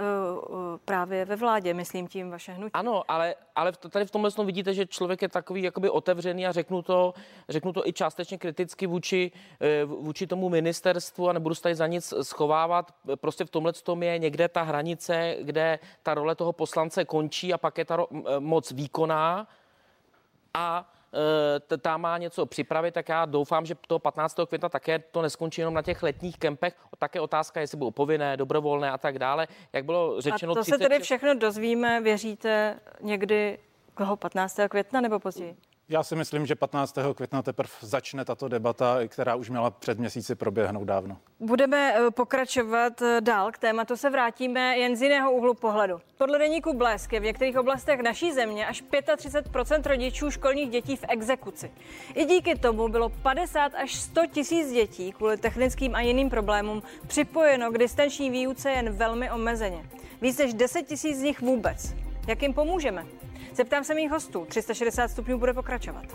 uh, 0.50 0.56
uh, 0.56 0.58
právě 0.86 1.26
ve 1.26 1.36
vládě, 1.36 1.74
myslím 1.74 2.08
tím 2.08 2.30
vaše 2.32 2.52
hnutí. 2.52 2.72
Ano, 2.74 3.04
ale, 3.08 3.36
ale 3.56 3.72
v- 3.72 3.78
tady 3.78 4.06
v 4.06 4.12
tomhle 4.12 4.32
tom 4.32 4.46
vidíte, 4.46 4.74
že 4.74 4.86
člověk 4.86 5.22
je 5.22 5.30
takový 5.30 5.62
jakoby 5.64 5.90
otevřený 5.90 6.48
a 6.48 6.52
řeknu 6.52 6.82
to, 6.82 7.14
řeknu 7.50 7.74
to 7.74 7.88
i 7.88 7.94
částečně 7.94 8.38
kriticky 8.38 8.88
vůči, 8.88 9.32
eh, 9.62 9.86
vůči 9.86 10.28
tomu 10.28 10.50
ministerstvu 10.50 11.30
a 11.30 11.34
nebudu 11.34 11.56
se 11.56 11.62
tady 11.62 11.76
za 11.76 11.88
nic 11.88 12.14
schovávat. 12.22 12.92
Prostě 13.16 13.46
v 13.46 13.50
tomhle 13.50 13.74
tom 13.74 14.04
je 14.04 14.20
někde 14.20 14.48
ta 14.48 14.62
hranice, 14.62 15.38
kde 15.42 15.80
ta 16.04 16.14
role 16.14 16.36
toho 16.36 16.54
poslance 16.54 17.06
končí 17.06 17.54
a 17.54 17.58
pak 17.58 17.78
je 17.78 17.86
ta 17.86 17.98
ro- 17.98 18.40
moc 18.40 18.72
výkonná 18.72 19.48
a 20.54 20.92
ta 21.82 21.98
má 21.98 22.18
něco 22.18 22.46
připravit, 22.46 22.94
tak 22.94 23.10
já 23.10 23.26
doufám, 23.26 23.66
že 23.66 23.76
toho 23.88 24.00
15. 24.00 24.40
května 24.48 24.70
také 24.70 25.00
to 25.00 25.22
neskončí 25.22 25.62
jenom 25.62 25.74
na 25.74 25.82
těch 25.82 26.04
letních 26.04 26.38
kempech. 26.38 26.76
Také 26.98 27.20
otázka, 27.22 27.62
jestli 27.62 27.78
budou 27.78 27.92
povinné, 27.92 28.38
dobrovolné 28.38 28.92
a 28.92 28.98
tak 28.98 29.20
dále. 29.20 29.48
Jak 29.74 29.86
bylo 29.86 30.22
řečeno, 30.22 30.52
A 30.52 30.56
to 30.56 30.64
se 30.64 30.72
36 30.72 30.90
tedy 30.90 31.04
všechno 31.04 31.36
dozvíme, 31.36 32.02
věříte, 32.02 32.80
někdy 33.02 33.60
koho 33.94 34.18
15. 34.18 34.60
května 34.70 35.02
nebo 35.02 35.20
později? 35.20 35.56
Já 35.90 36.04
si 36.04 36.16
myslím, 36.16 36.46
že 36.46 36.56
15. 36.56 36.98
května 37.16 37.42
teprve 37.42 37.70
začne 37.80 38.26
tato 38.26 38.48
debata, 38.48 38.98
která 39.08 39.36
už 39.36 39.50
měla 39.50 39.72
před 39.72 40.00
měsíci 40.00 40.36
proběhnout 40.36 40.84
dávno. 40.84 41.18
Budeme 41.40 41.94
eh, 41.96 42.12
pokračovat 42.12 43.02
eh, 43.02 43.22
dál 43.22 43.52
k 43.52 43.58
tématu, 43.58 43.96
se 43.96 44.10
vrátíme 44.10 44.78
jen 44.78 44.96
z 44.96 45.02
jiného 45.02 45.32
úhlu 45.32 45.54
pohledu. 45.54 46.02
Podle 46.18 46.40
deníku 46.40 46.74
Blesk 46.74 47.14
je 47.14 47.20
v 47.20 47.24
některých 47.24 47.58
oblastech 47.58 48.00
naší 48.00 48.34
země 48.34 48.68
až 48.68 48.84
35% 48.84 49.90
rodičů 49.90 50.32
školních 50.32 50.70
dětí 50.70 50.96
v 50.96 51.06
exekuci. 51.08 51.72
I 52.14 52.26
díky 52.26 52.56
tomu 52.56 52.88
bylo 52.88 53.10
50 53.10 53.76
až 53.76 53.96
100 53.96 54.22
tisíc 54.28 54.72
dětí 54.72 55.12
kvůli 55.12 55.38
technickým 55.38 55.96
a 55.96 56.02
jiným 56.02 56.30
problémům 56.30 56.84
připojeno 57.08 57.72
k 57.72 57.78
distanční 57.78 58.30
výuce 58.30 58.72
jen 58.72 58.90
velmi 58.90 59.32
omezeně. 59.32 59.86
Víc 60.22 60.38
než 60.38 60.54
10 60.54 60.84
tisíc 60.84 61.18
z 61.18 61.22
nich 61.22 61.42
vůbec. 61.42 62.05
Jak 62.28 62.42
jim 62.42 62.54
pomůžeme? 62.54 63.06
Zeptám 63.54 63.84
se 63.84 63.96
mých 63.96 64.12
hostů. 64.12 64.46
360 64.46 65.08
stupňů 65.08 65.38
bude 65.38 65.54
pokračovat. 65.54 66.06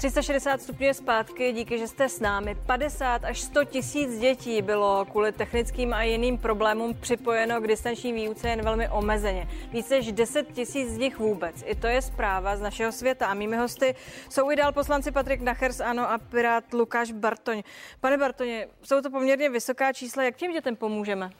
360 0.00 0.62
stupňů 0.62 0.94
zpátky, 0.94 1.52
díky, 1.52 1.78
že 1.78 1.88
jste 1.88 2.08
s 2.08 2.20
námi. 2.20 2.56
50 2.66 3.24
až 3.24 3.40
100 3.40 3.64
tisíc 3.64 4.18
dětí 4.18 4.62
bylo 4.62 5.04
kvůli 5.04 5.32
technickým 5.32 5.94
a 5.94 6.02
jiným 6.02 6.38
problémům 6.38 6.94
připojeno 6.94 7.60
k 7.60 7.66
distanční 7.66 8.12
výuce 8.12 8.48
jen 8.48 8.62
velmi 8.62 8.88
omezeně. 8.88 9.48
Více 9.72 9.94
než 9.94 10.12
10 10.12 10.52
tisíc 10.52 10.88
z 10.88 10.98
nich 10.98 11.18
vůbec. 11.18 11.64
I 11.66 11.74
to 11.74 11.86
je 11.86 12.02
zpráva 12.02 12.56
z 12.56 12.60
našeho 12.60 12.92
světa. 12.92 13.26
A 13.26 13.34
mými 13.34 13.56
hosty 13.56 13.94
jsou 14.28 14.50
i 14.50 14.56
dál 14.56 14.72
poslanci 14.72 15.12
Patrik 15.12 15.40
Nachers, 15.40 15.80
ano, 15.80 16.10
a 16.10 16.18
pirát 16.18 16.72
Lukáš 16.72 17.12
Bartoň. 17.12 17.62
Pane 18.00 18.18
Bartoně, 18.18 18.68
jsou 18.82 19.00
to 19.00 19.10
poměrně 19.10 19.48
vysoká 19.48 19.92
čísla. 19.92 20.22
Jak 20.22 20.36
těm 20.36 20.52
dětem 20.52 20.76
pomůžeme? 20.76 21.30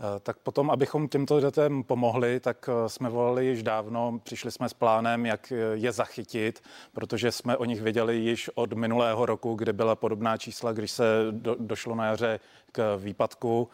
Eh, 0.00 0.20
Tak 0.20 0.38
potom, 0.38 0.70
abychom 0.70 1.08
těmto 1.08 1.40
dětem 1.40 1.82
pomohli, 1.82 2.40
tak 2.40 2.68
eh, 2.68 2.88
jsme 2.88 3.08
volali 3.10 3.46
již 3.46 3.62
dávno, 3.62 4.20
přišli 4.22 4.50
jsme 4.50 4.68
s 4.68 4.74
plánem, 4.74 5.26
jak 5.26 5.52
eh, 5.52 5.56
je 5.72 5.92
zachytit, 5.92 6.62
protože 6.92 7.32
jsme 7.32 7.56
o 7.56 7.64
nich 7.64 7.82
věděli 7.82 8.16
již 8.16 8.50
od 8.54 8.72
minulého 8.72 9.26
roku, 9.26 9.54
kde 9.54 9.72
byla 9.72 9.96
podobná 9.96 10.36
čísla, 10.36 10.72
když 10.72 10.90
se 10.90 11.04
do, 11.30 11.56
došlo 11.58 11.94
na 11.94 12.06
jaře 12.06 12.40
k 12.72 12.96
výpadku 12.96 13.68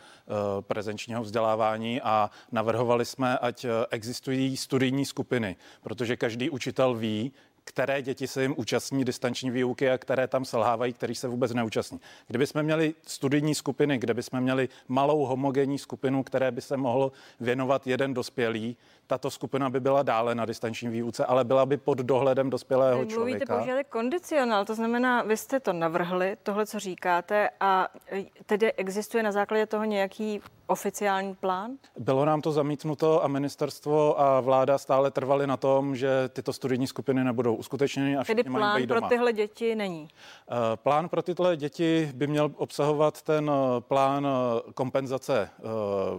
prezenčního 0.60 1.22
vzdělávání 1.22 2.00
a 2.00 2.30
navrhovali 2.52 3.04
jsme, 3.04 3.38
ať 3.38 3.66
existují 3.90 4.56
studijní 4.56 5.06
skupiny, 5.06 5.56
protože 5.82 6.16
každý 6.16 6.50
učitel 6.50 6.94
ví, 6.94 7.32
které 7.64 8.02
děti 8.02 8.26
se 8.26 8.42
jim 8.42 8.54
účastní 8.56 9.04
distanční 9.04 9.50
výuky 9.50 9.90
a 9.90 9.98
které 9.98 10.28
tam 10.28 10.44
selhávají, 10.44 10.92
který 10.92 11.14
se 11.14 11.28
vůbec 11.28 11.52
neúčastní. 11.52 12.00
Kdyby 12.26 12.46
jsme 12.46 12.62
měli 12.62 12.94
studijní 13.06 13.54
skupiny, 13.54 13.98
kde 13.98 14.14
by 14.14 14.22
jsme 14.22 14.40
měli 14.40 14.68
malou 14.88 15.24
homogenní 15.24 15.78
skupinu, 15.78 16.22
které 16.22 16.50
by 16.50 16.60
se 16.60 16.76
mohl 16.76 17.12
věnovat 17.40 17.86
jeden 17.86 18.14
dospělý, 18.14 18.76
tato 19.06 19.30
skupina 19.30 19.70
by 19.70 19.80
byla 19.80 20.02
dále 20.02 20.34
na 20.34 20.46
distanční 20.46 20.88
výuce, 20.88 21.24
ale 21.24 21.44
byla 21.44 21.66
by 21.66 21.76
pod 21.76 21.98
dohledem 21.98 22.50
dospělého 22.50 22.98
Vy 22.98 23.04
mluvíte, 23.04 23.14
člověka. 23.14 23.54
použijete 23.56 23.84
kondicionál, 23.84 24.64
to 24.64 24.74
znamená, 24.74 25.22
vy 25.22 25.36
jste 25.36 25.60
to 25.60 25.72
navrhli, 25.72 26.36
tohle, 26.42 26.66
co 26.66 26.78
říkáte, 26.78 27.50
a 27.60 27.88
e, 28.12 28.24
tedy 28.46 28.72
existuje 28.72 29.22
na 29.22 29.32
základě 29.32 29.66
toho 29.66 29.84
nějaký 29.84 30.40
oficiální 30.66 31.34
plán? 31.34 31.70
Bylo 31.98 32.24
nám 32.24 32.40
to 32.40 32.52
zamítnuto 32.52 33.24
a 33.24 33.28
ministerstvo 33.28 34.20
a 34.20 34.40
vláda 34.40 34.78
stále 34.78 35.10
trvali 35.10 35.46
na 35.46 35.56
tom, 35.56 35.96
že 35.96 36.28
tyto 36.28 36.52
studijní 36.52 36.86
skupiny 36.86 37.24
nebudou 37.24 37.49
uskutečněny 37.54 38.16
a 38.16 38.24
Tedy 38.24 38.42
všichni 38.42 38.50
mají 38.50 38.60
plán 38.62 38.80
být 38.80 38.86
pro 38.86 38.94
doma. 38.94 39.08
tyhle 39.08 39.32
děti 39.32 39.74
není. 39.74 40.08
Eh, 40.50 40.76
Plán 40.76 41.08
pro 41.08 41.22
tyhle 41.22 41.56
děti 41.56 42.10
by 42.14 42.26
měl 42.26 42.50
obsahovat 42.56 43.22
ten 43.22 43.50
eh, 43.50 43.80
plán 43.80 44.26
eh, 44.26 44.72
kompenzace 44.72 45.50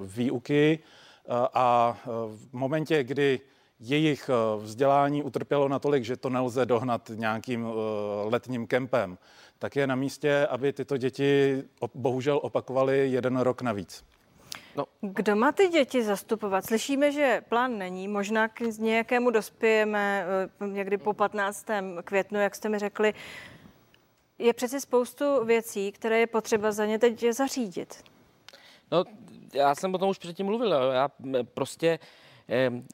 výuky 0.06 0.80
a 1.54 1.98
v 2.28 2.54
momentě, 2.54 3.04
kdy 3.04 3.40
jejich 3.80 4.30
vzdělání 4.60 5.24
utrpělo 5.24 5.68
natolik, 5.68 6.04
že 6.04 6.18
to 6.18 6.30
nelze 6.30 6.66
dohnat 6.66 7.12
nějakým 7.16 7.68
letním 8.24 8.68
kempem, 8.68 9.18
tak 9.60 9.76
je 9.76 9.88
na 9.88 9.96
místě, 9.96 10.48
aby 10.50 10.74
tyto 10.74 10.98
děti 10.98 11.64
bohužel 11.96 12.40
opakovaly 12.44 13.12
jeden 13.12 13.40
rok 13.40 13.62
navíc. 13.62 14.04
Kdo 15.02 15.36
má 15.36 15.52
ty 15.52 15.68
děti 15.68 16.04
zastupovat? 16.04 16.66
Slyšíme, 16.66 17.12
že 17.12 17.42
plán 17.50 17.78
není, 17.78 18.08
možná 18.08 18.48
k 18.48 18.60
nějakému 18.62 19.32
dospějeme 19.32 20.26
eh, 20.62 20.68
někdy 20.68 20.98
po 20.98 21.14
15. 21.14 21.66
květnu, 22.04 22.40
jak 22.40 22.56
jste 22.56 22.70
mi 22.70 22.80
řekli. 22.80 23.14
Je 24.40 24.54
přeci 24.54 24.82
spoustu 24.82 25.46
věcí, 25.46 25.92
které 25.92 26.20
je 26.20 26.28
potřeba 26.28 26.72
za 26.72 26.86
ně 26.86 27.00
teď 27.00 27.26
zařídit. 27.32 28.04
No, 28.92 29.04
já 29.54 29.76
jsem 29.76 29.96
o 29.96 29.98
tom 29.98 30.10
už 30.10 30.18
předtím 30.18 30.46
mluvil. 30.46 30.72
Já 30.72 31.10
m, 31.20 31.34
prostě, 31.54 32.00
em, 32.48 32.86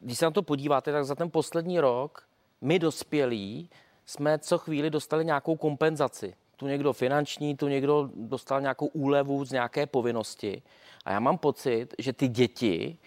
když 0.00 0.18
se 0.18 0.24
na 0.24 0.30
to 0.30 0.42
podíváte, 0.42 0.92
tak 0.92 1.04
za 1.04 1.14
ten 1.14 1.30
poslední 1.30 1.80
rok 1.80 2.28
my 2.60 2.78
dospělí 2.78 3.70
jsme 4.06 4.38
co 4.38 4.58
chvíli 4.58 4.90
dostali 4.90 5.24
nějakou 5.24 5.56
kompenzaci. 5.56 6.34
Tu 6.58 6.66
někdo 6.66 6.92
finanční, 6.92 7.56
tu 7.56 7.68
někdo 7.68 8.10
dostal 8.14 8.60
nějakou 8.60 8.86
úlevu 8.86 9.44
z 9.44 9.52
nějaké 9.52 9.86
povinnosti. 9.86 10.62
A 11.04 11.12
já 11.12 11.20
mám 11.20 11.38
pocit, 11.38 11.94
že 11.98 12.12
ty 12.12 12.28
děti 12.28 12.98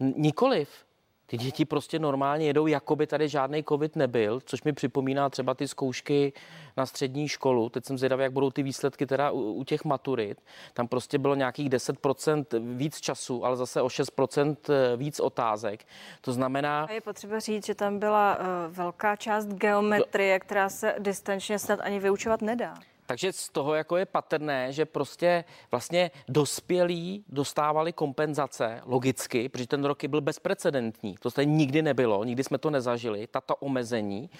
nikoliv. 0.00 0.87
Ty 1.30 1.36
děti 1.36 1.64
prostě 1.64 1.98
normálně 1.98 2.46
jedou, 2.46 2.66
jako 2.66 2.96
by 2.96 3.06
tady 3.06 3.28
žádný 3.28 3.64
covid 3.64 3.96
nebyl, 3.96 4.40
což 4.44 4.62
mi 4.62 4.72
připomíná 4.72 5.30
třeba 5.30 5.54
ty 5.54 5.68
zkoušky 5.68 6.32
na 6.76 6.86
střední 6.86 7.28
školu. 7.28 7.68
Teď 7.68 7.84
jsem 7.84 7.98
zvědavý, 7.98 8.22
jak 8.22 8.32
budou 8.32 8.50
ty 8.50 8.62
výsledky 8.62 9.06
teda 9.06 9.30
u, 9.30 9.40
u 9.40 9.64
těch 9.64 9.84
maturit. 9.84 10.40
Tam 10.74 10.88
prostě 10.88 11.18
bylo 11.18 11.34
nějakých 11.34 11.70
10% 11.70 12.76
víc 12.76 13.00
času, 13.00 13.44
ale 13.44 13.56
zase 13.56 13.82
o 13.82 13.86
6% 13.86 14.56
víc 14.96 15.20
otázek. 15.20 15.84
To 16.20 16.32
znamená, 16.32 16.84
A 16.84 16.92
je 16.92 17.00
potřeba 17.00 17.38
říct, 17.38 17.66
že 17.66 17.74
tam 17.74 17.98
byla 17.98 18.38
uh, 18.38 18.44
velká 18.74 19.16
část 19.16 19.46
geometrie, 19.46 20.40
která 20.40 20.68
se 20.68 20.94
distančně 20.98 21.58
snad 21.58 21.80
ani 21.82 21.98
vyučovat 21.98 22.42
nedá. 22.42 22.74
Takže 23.08 23.32
z 23.32 23.48
toho 23.48 23.74
jako 23.74 23.96
je 23.96 24.06
patrné, 24.06 24.72
že 24.72 24.84
prostě 24.84 25.44
vlastně 25.70 26.10
dospělí 26.28 27.24
dostávali 27.28 27.92
kompenzace 27.92 28.80
logicky, 28.84 29.48
protože 29.48 29.66
ten 29.66 29.84
rok 29.84 30.04
byl 30.04 30.20
bezprecedentní. 30.20 31.16
To 31.20 31.30
tady 31.30 31.46
nikdy 31.46 31.82
nebylo, 31.82 32.24
nikdy 32.24 32.44
jsme 32.44 32.58
to 32.58 32.70
nezažili, 32.70 33.26
tato 33.26 33.56
omezení. 33.56 34.30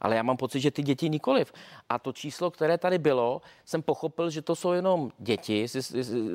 Ale 0.00 0.16
já 0.16 0.22
mám 0.22 0.36
pocit, 0.36 0.60
že 0.60 0.70
ty 0.70 0.82
děti 0.82 1.08
nikoliv. 1.08 1.52
A 1.88 1.98
to 1.98 2.12
číslo, 2.12 2.50
které 2.50 2.78
tady 2.78 2.98
bylo, 2.98 3.42
jsem 3.64 3.82
pochopil, 3.82 4.30
že 4.30 4.42
to 4.42 4.56
jsou 4.56 4.72
jenom 4.72 5.10
děti 5.18 5.66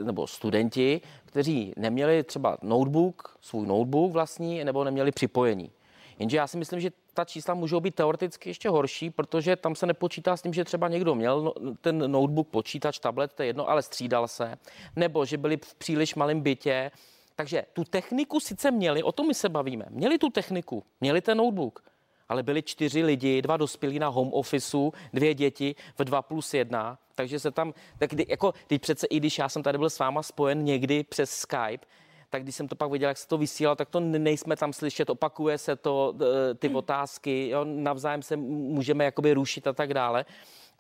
nebo 0.04 0.28
studenti, 0.28 1.02
kteří 1.26 1.74
neměli 1.78 2.24
třeba 2.24 2.58
notebook, 2.62 3.38
svůj 3.42 3.68
notebook 3.68 4.12
vlastní, 4.12 4.64
nebo 4.64 4.84
neměli 4.84 5.12
připojení. 5.12 5.72
Jenže 6.20 6.38
já 6.38 6.48
si 6.48 6.58
myslím, 6.58 6.80
že 6.80 6.92
ta 7.14 7.26
čísla 7.26 7.54
můžou 7.54 7.80
být 7.80 7.96
teoreticky 7.96 8.50
ještě 8.50 8.70
horší, 8.70 9.10
protože 9.10 9.56
tam 9.56 9.76
se 9.76 9.86
nepočítá 9.86 10.38
s 10.38 10.42
tím, 10.42 10.54
že 10.54 10.64
třeba 10.64 10.88
někdo 10.88 11.16
měl 11.16 11.42
no- 11.42 11.76
ten 11.82 12.12
notebook, 12.12 12.48
počítač, 12.48 13.00
tablet, 13.00 13.34
to 13.34 13.44
je 13.44 13.48
jedno, 13.48 13.70
ale 13.70 13.82
střídal 13.82 14.28
se, 14.28 14.58
nebo 14.96 15.26
že 15.26 15.38
byli 15.38 15.58
v 15.58 15.76
příliš 15.76 16.16
malém 16.16 16.42
bytě. 16.42 16.92
Takže 17.36 17.66
tu 17.74 17.84
techniku 17.84 18.40
sice 18.40 18.72
měli, 18.72 19.04
o 19.04 19.12
tom 19.12 19.28
my 19.28 19.34
se 19.34 19.50
bavíme, 19.50 19.86
měli 19.90 20.18
tu 20.18 20.30
techniku, 20.30 20.84
měli 21.02 21.22
ten 21.22 21.38
notebook, 21.38 21.84
ale 22.30 22.44
byli 22.44 22.64
čtyři 22.64 23.04
lidi, 23.04 23.42
dva 23.42 23.58
dospělí 23.58 24.00
na 24.00 24.08
home 24.08 24.34
officeu, 24.34 24.94
dvě 25.14 25.34
děti 25.34 25.76
v 25.98 26.04
2 26.04 26.22
plus 26.22 26.54
1, 26.54 26.98
takže 27.16 27.40
se 27.40 27.52
tam, 27.52 27.74
tak 27.98 28.10
kdy, 28.10 28.26
jako, 28.30 28.54
teď 28.68 28.82
přece 28.82 29.08
i 29.08 29.18
když 29.18 29.38
já 29.38 29.50
jsem 29.50 29.64
tady 29.64 29.78
byl 29.78 29.90
s 29.90 30.00
váma 30.00 30.24
spojen 30.24 30.64
někdy 30.64 31.04
přes 31.04 31.32
Skype, 31.32 31.86
tak 32.30 32.44
když 32.44 32.56
jsem 32.56 32.68
to 32.68 32.76
pak 32.76 32.92
viděl, 32.92 33.10
jak 33.10 33.18
se 33.18 33.28
to 33.28 33.38
vysílalo, 33.38 33.76
tak 33.76 33.90
to 33.90 34.00
nejsme 34.00 34.56
tam 34.56 34.74
slyšet, 34.74 35.10
opakuje 35.10 35.58
se 35.58 35.76
to, 35.76 36.14
ty 36.56 36.70
otázky, 36.70 37.50
jo, 37.50 37.66
navzájem 37.66 38.22
se 38.22 38.36
můžeme 38.38 39.06
jakoby 39.06 39.34
rušit 39.34 39.68
a 39.68 39.74
tak 39.74 39.94
dále. 39.94 40.26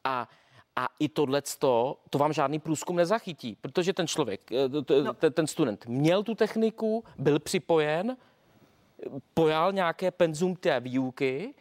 A 0.03 0.29
a 0.75 0.88
i 0.99 1.10
tohle 1.10 1.41
to 2.10 2.17
vám 2.17 2.34
žádný 2.34 2.60
průzkum 2.60 2.95
nezachytí, 2.95 3.58
protože 3.62 3.93
ten 3.93 4.08
člověk, 4.08 4.51
eh, 4.51 4.69
no. 5.03 5.13
ten 5.13 5.47
student 5.47 5.86
měl 5.86 6.23
tu 6.23 6.36
techniku, 6.36 7.03
byl 7.17 7.39
připojen, 7.39 8.17
pojal 9.34 9.71
nějaké 9.71 10.12
penzum 10.12 10.55
té 10.55 10.79
výuky, 10.79 11.53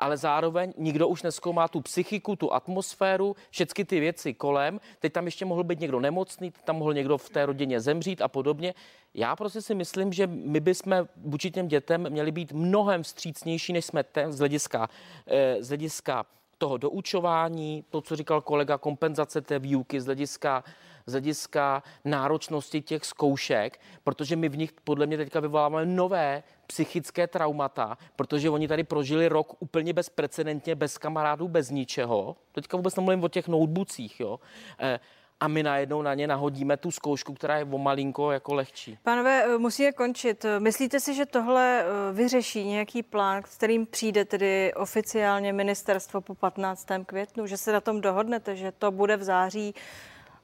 ale 0.00 0.16
zároveň 0.16 0.72
nikdo 0.78 1.08
už 1.08 1.22
neskoumá 1.22 1.68
tu 1.68 1.80
psychiku, 1.80 2.36
tu 2.36 2.52
atmosféru, 2.52 3.36
všechny 3.50 3.84
ty 3.84 4.00
věci 4.00 4.34
kolem. 4.34 4.80
Teď 4.98 5.12
tam 5.12 5.24
ještě 5.24 5.44
mohl 5.44 5.64
být 5.64 5.80
někdo 5.80 6.00
nemocný, 6.00 6.52
tam 6.64 6.76
mohl 6.76 6.94
někdo 6.94 7.18
v 7.18 7.30
té 7.30 7.46
rodině 7.46 7.80
zemřít 7.80 8.22
a 8.22 8.28
podobně. 8.28 8.74
Já 9.14 9.36
prostě 9.36 9.62
si 9.62 9.74
myslím, 9.74 10.12
že 10.12 10.26
my 10.26 10.60
bychom 10.60 11.06
vůči 11.16 11.50
těm 11.50 11.68
dětem 11.68 12.10
měli 12.10 12.32
být 12.32 12.52
mnohem 12.52 13.02
vstřícnější, 13.02 13.72
než 13.72 13.84
jsme 13.84 14.04
ten 14.04 14.32
z 14.32 14.38
hlediska, 14.38 14.88
eh, 15.26 15.56
z 15.62 15.68
hlediska 15.68 16.26
toho 16.58 16.76
doučování, 16.76 17.84
to, 17.90 18.00
co 18.00 18.16
říkal 18.16 18.40
kolega, 18.40 18.78
kompenzace 18.78 19.40
té 19.40 19.58
výuky 19.58 20.00
z 20.00 20.04
hlediska, 20.04 20.64
z 21.06 21.12
hlediska 21.12 21.82
náročnosti 22.04 22.80
těch 22.80 23.04
zkoušek, 23.04 23.80
protože 24.04 24.36
my 24.36 24.48
v 24.48 24.56
nich 24.56 24.72
podle 24.84 25.06
mě 25.06 25.16
teďka 25.16 25.40
vyvoláváme 25.40 25.86
nové 25.86 26.42
psychické 26.66 27.26
traumata, 27.26 27.98
protože 28.16 28.50
oni 28.50 28.68
tady 28.68 28.84
prožili 28.84 29.28
rok 29.28 29.56
úplně 29.58 29.92
bezprecedentně, 29.92 30.74
bez 30.74 30.98
kamarádů, 30.98 31.48
bez 31.48 31.70
ničeho. 31.70 32.36
Teďka 32.52 32.76
vůbec 32.76 32.96
nemluvím 32.96 33.24
o 33.24 33.28
těch 33.28 33.48
notebookích, 33.48 34.20
jo. 34.20 34.40
Eh, 34.78 35.00
a 35.40 35.48
my 35.48 35.62
najednou 35.62 36.02
na 36.02 36.14
ně 36.14 36.26
nahodíme 36.26 36.76
tu 36.76 36.90
zkoušku, 36.90 37.34
která 37.34 37.58
je 37.58 37.64
o 37.64 37.78
malinko 37.78 38.30
jako 38.30 38.54
lehčí. 38.54 38.98
Pánové, 39.02 39.44
eh, 39.44 39.58
musíme 39.58 39.92
končit. 39.92 40.46
Myslíte 40.58 41.00
si, 41.00 41.14
že 41.14 41.26
tohle 41.26 41.82
eh, 41.82 42.12
vyřeší 42.12 42.64
nějaký 42.64 43.02
plán, 43.02 43.42
s 43.46 43.56
kterým 43.56 43.86
přijde 43.86 44.24
tedy 44.24 44.74
oficiálně 44.74 45.52
ministerstvo 45.52 46.20
po 46.20 46.34
15. 46.34 46.86
květnu, 47.04 47.46
že 47.46 47.56
se 47.56 47.72
na 47.72 47.80
tom 47.80 48.00
dohodnete, 48.00 48.56
že 48.56 48.72
to 48.72 48.90
bude 48.90 49.16
v 49.16 49.22
září 49.22 49.74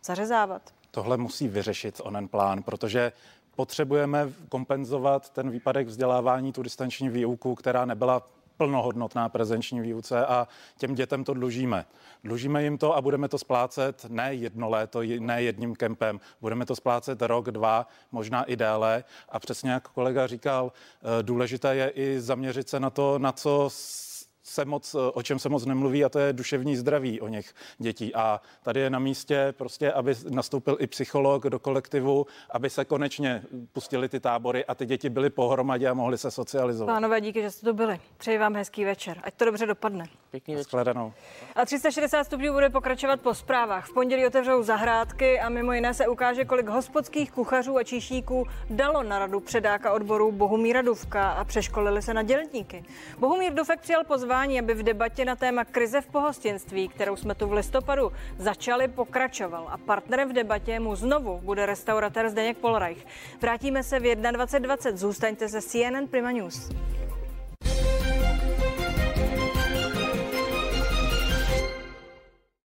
zařezávat? 0.07 0.62
Tohle 0.90 1.16
musí 1.16 1.49
vyřešit 1.49 2.01
onen 2.05 2.29
plán, 2.29 2.62
protože 2.62 3.12
potřebujeme 3.57 4.33
kompenzovat 4.49 5.31
ten 5.31 5.51
výpadek 5.51 5.87
vzdělávání, 5.87 6.53
tu 6.53 6.62
distanční 6.62 7.09
výuku, 7.09 7.55
která 7.55 7.85
nebyla 7.85 8.23
plnohodnotná 8.57 9.29
prezenční 9.29 9.81
výuce 9.81 10.27
a 10.27 10.49
těm 10.79 10.95
dětem 10.95 11.25
to 11.25 11.35
dlužíme. 11.35 11.87
Dlužíme 12.25 12.62
jim 12.62 12.79
to 12.79 12.97
a 12.97 13.03
budeme 13.03 13.29
to 13.29 13.38
splácet 13.38 14.05
ne 14.09 14.35
jedno 14.35 14.71
léto, 14.71 15.01
ne 15.19 15.42
jedním 15.42 15.77
kempem, 15.77 16.21
budeme 16.40 16.66
to 16.66 16.77
splácet 16.77 17.23
rok, 17.23 17.51
dva, 17.51 17.87
možná 18.12 18.45
i 18.45 18.57
déle. 18.57 19.05
A 19.29 19.38
přesně 19.38 19.71
jak 19.71 19.88
kolega 19.88 20.27
říkal, 20.27 20.73
eh, 20.73 21.23
důležité 21.23 21.77
je 21.77 21.88
i 21.88 22.21
zaměřit 22.21 22.69
se 22.69 22.81
na 22.81 22.90
to, 22.90 23.19
na 23.19 23.33
co 23.33 23.69
se 24.47 24.65
moc, 24.65 24.97
o 25.15 25.23
čem 25.23 25.39
se 25.39 25.49
moc 25.49 25.65
nemluví 25.65 26.05
a 26.05 26.09
to 26.09 26.19
je 26.19 26.33
duševní 26.33 26.77
zdraví 26.77 27.21
o 27.21 27.29
něch 27.29 27.55
dětí. 27.79 28.15
A 28.15 28.41
tady 28.63 28.81
je 28.81 28.91
na 28.91 28.99
místě 28.99 29.55
prostě, 29.57 29.93
aby 29.93 30.15
nastoupil 30.31 30.77
i 30.81 30.87
psycholog 30.87 31.45
do 31.45 31.59
kolektivu, 31.59 32.27
aby 32.51 32.71
se 32.71 32.85
konečně 32.85 33.43
pustili 33.73 34.09
ty 34.09 34.21
tábory 34.21 34.65
a 34.65 34.75
ty 34.75 34.87
děti 34.87 35.09
byly 35.09 35.31
pohromadě 35.31 35.89
a 35.89 35.95
mohly 35.95 36.19
se 36.19 36.31
socializovat. 36.31 36.95
Pánové, 36.95 37.21
díky, 37.21 37.43
že 37.43 37.51
jste 37.51 37.67
tu 37.67 37.73
byli. 37.73 38.01
Přeji 38.17 38.39
vám 38.39 38.55
hezký 38.55 38.85
večer. 38.85 39.21
Ať 39.23 39.35
to 39.35 39.45
dobře 39.45 39.67
dopadne. 39.67 40.05
Pěkný 40.31 40.55
večer. 40.55 40.71
Shledanou. 40.71 41.13
A 41.55 41.65
360 41.65 42.25
stupňů 42.25 42.53
bude 42.53 42.71
pokračovat 42.71 43.21
po 43.21 43.35
zprávách. 43.35 43.87
V 43.87 43.95
pondělí 43.95 44.27
otevřou 44.27 44.63
zahrádky 44.63 45.41
a 45.41 45.49
mimo 45.49 45.73
jiné 45.73 45.95
se 45.95 46.09
ukáže, 46.09 46.45
kolik 46.45 46.69
hospodských 46.69 47.33
kuchařů 47.33 47.77
a 47.77 47.83
číšníků 47.83 48.47
dalo 48.71 49.03
na 49.03 49.19
radu 49.19 49.41
předáka 49.41 49.93
odboru 49.93 50.33
Bohumíra 50.33 50.83
Duvka 50.83 51.31
a 51.31 51.45
přeškolili 51.45 52.03
se 52.03 52.15
na 52.15 52.23
dělníky. 52.23 52.85
Bohumír 53.19 53.55
Dufek 53.55 53.81
přijal 53.81 54.05
pozvání 54.05 54.36
pozvání, 54.37 54.59
aby 54.59 54.75
v 54.75 54.83
debatě 54.83 55.25
na 55.25 55.37
téma 55.37 55.64
krize 55.64 56.01
v 56.01 56.07
pohostinství, 56.07 56.88
kterou 56.88 57.16
jsme 57.16 57.35
tu 57.35 57.46
v 57.46 57.53
listopadu 57.53 58.12
začali, 58.38 58.88
pokračoval. 58.88 59.68
A 59.70 59.79
partnerem 59.79 60.29
v 60.29 60.33
debatě 60.33 60.81
mu 60.81 60.96
znovu 60.96 61.40
bude 61.42 61.66
restauratér 61.66 62.29
Zdeněk 62.29 62.59
Polreich. 62.59 63.07
Vrátíme 63.40 63.83
se 63.83 63.99
v 63.99 64.03
21.20. 64.03 64.96
Zůstaňte 64.96 65.49
se 65.49 65.62
CNN 65.62 66.07
Prima 66.11 66.33
News. 66.33 66.68